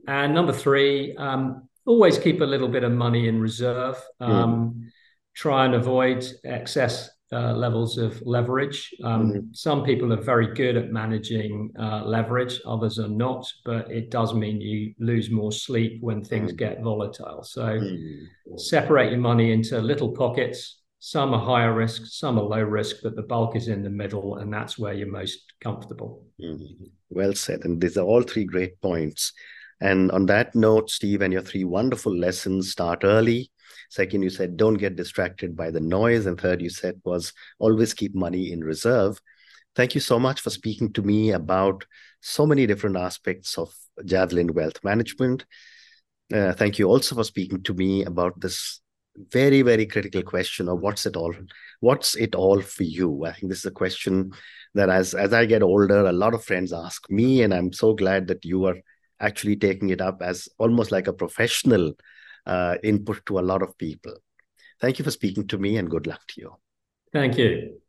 And 0.08 0.34
number 0.34 0.54
three, 0.54 1.16
um, 1.18 1.68
always 1.86 2.18
keep 2.18 2.42
a 2.42 2.46
little 2.46 2.68
bit 2.68 2.84
of 2.84 2.92
money 2.92 3.28
in 3.28 3.40
reserve. 3.40 4.02
Um, 4.20 4.76
mm. 4.76 4.90
Try 5.36 5.66
and 5.66 5.76
avoid 5.76 6.26
excess 6.44 7.10
uh, 7.32 7.54
levels 7.54 7.98
of 7.98 8.22
leverage. 8.22 8.94
Um, 9.04 9.32
mm-hmm. 9.32 9.40
Some 9.52 9.84
people 9.84 10.14
are 10.14 10.22
very 10.22 10.54
good 10.54 10.78
at 10.78 10.92
managing 10.92 11.72
uh, 11.78 12.04
leverage, 12.06 12.62
others 12.66 13.00
are 13.00 13.10
not, 13.10 13.52
but 13.66 13.92
it 13.92 14.12
does 14.12 14.34
mean 14.34 14.62
you 14.62 14.94
lose 15.00 15.30
more 15.30 15.52
sleep 15.52 15.98
when 16.02 16.24
things 16.24 16.52
mm-hmm. 16.52 16.58
get 16.58 16.82
volatile. 16.82 17.44
So 17.44 17.66
mm-hmm. 17.66 18.58
separate 18.58 19.12
your 19.12 19.20
money 19.20 19.52
into 19.52 19.80
little 19.82 20.12
pockets. 20.12 20.82
Some 21.00 21.34
are 21.34 21.44
higher 21.44 21.74
risk, 21.74 22.04
some 22.06 22.40
are 22.40 22.44
low 22.44 22.62
risk, 22.62 22.98
but 23.04 23.16
the 23.16 23.24
bulk 23.24 23.56
is 23.56 23.68
in 23.68 23.84
the 23.84 23.90
middle, 23.90 24.38
and 24.38 24.52
that's 24.52 24.78
where 24.78 24.94
you're 24.94 25.12
most 25.12 25.54
comfortable. 25.62 26.24
Mm-hmm. 26.42 26.86
Well 27.10 27.34
said. 27.34 27.66
And 27.66 27.82
these 27.82 27.98
are 27.98 28.06
all 28.06 28.22
three 28.22 28.46
great 28.46 28.80
points. 28.82 29.34
And 29.82 30.12
on 30.12 30.26
that 30.28 30.56
note, 30.56 30.90
Steve, 30.90 31.22
and 31.22 31.34
your 31.34 31.42
three 31.42 31.64
wonderful 31.64 32.16
lessons 32.16 32.72
start 32.72 33.04
early. 33.04 33.52
Second, 33.90 34.24
you 34.24 34.30
said 34.30 34.58
don't 34.58 34.76
get 34.76 34.96
distracted 34.96 35.56
by 35.56 35.72
the 35.72 35.80
noise. 35.80 36.26
And 36.26 36.40
third, 36.40 36.62
you 36.62 36.70
said 36.70 37.02
was 37.04 37.34
always 37.60 37.94
keep 37.94 38.16
money 38.16 38.52
in 38.52 38.64
reserve. 38.64 39.20
Thank 39.76 39.94
you 39.94 40.02
so 40.02 40.18
much 40.18 40.42
for 40.42 40.50
speaking 40.50 40.94
to 40.94 41.02
me 41.02 41.32
about 41.32 41.86
so 42.22 42.46
many 42.46 42.66
different 42.66 42.98
aspects 42.98 43.58
of 43.58 43.74
Javelin 44.06 44.54
Wealth 44.54 44.84
Management. 44.84 45.46
Uh, 46.34 46.54
thank 46.54 46.80
you 46.80 46.88
also 46.88 47.16
for 47.16 47.24
speaking 47.24 47.62
to 47.64 47.74
me 47.74 48.04
about 48.04 48.40
this 48.40 48.82
very, 49.32 49.62
very 49.62 49.86
critical 49.86 50.24
question 50.24 50.68
of 50.68 50.80
what's 50.80 51.06
it 51.06 51.16
all, 51.16 51.34
what's 51.80 52.16
it 52.16 52.36
all 52.36 52.62
for 52.62 52.84
you? 52.84 53.26
I 53.26 53.34
think 53.34 53.50
this 53.50 53.60
is 53.60 53.66
a 53.66 53.72
question 53.72 54.32
that 54.74 54.90
as 54.90 55.14
as 55.14 55.34
I 55.34 55.46
get 55.46 55.64
older, 55.64 56.06
a 56.06 56.12
lot 56.12 56.34
of 56.34 56.44
friends 56.44 56.74
ask 56.74 57.10
me, 57.10 57.44
and 57.44 57.54
I'm 57.54 57.72
so 57.72 57.94
glad 57.94 58.28
that 58.28 58.44
you 58.44 58.66
are 58.66 58.78
actually 59.20 59.56
taking 59.56 59.90
it 59.90 60.02
up 60.02 60.22
as 60.22 60.50
almost 60.58 60.92
like 60.92 61.08
a 61.08 61.14
professional 61.14 61.94
uh, 62.46 62.76
input 62.84 63.26
to 63.26 63.40
a 63.40 63.42
lot 63.42 63.62
of 63.62 63.78
people. 63.78 64.14
Thank 64.82 65.00
you 65.00 65.06
for 65.06 65.12
speaking 65.12 65.48
to 65.48 65.58
me 65.58 65.78
and 65.78 65.90
good 65.90 66.08
luck 66.08 66.22
to 66.30 66.42
you. 66.42 66.56
Thank 67.14 67.38
you. 67.38 67.80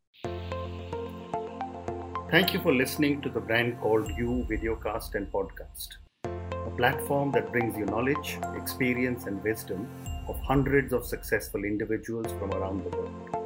Thank 2.31 2.53
you 2.53 2.61
for 2.61 2.75
listening 2.75 3.23
to 3.23 3.29
the 3.29 3.41
brand 3.41 3.81
called 3.81 4.09
You 4.17 4.47
Videocast 4.51 5.15
and 5.15 5.31
Podcast, 5.33 5.89
a 6.25 6.71
platform 6.77 7.31
that 7.33 7.53
brings 7.53 7.77
you 7.77 7.87
knowledge, 7.87 8.39
experience, 8.57 9.27
and 9.27 9.43
wisdom 9.43 9.89
of 10.29 10.37
hundreds 10.41 10.93
of 10.93 11.07
successful 11.07 11.65
individuals 11.65 12.27
from 12.39 12.51
around 12.53 12.85
the 12.85 12.97
world. 12.97 13.45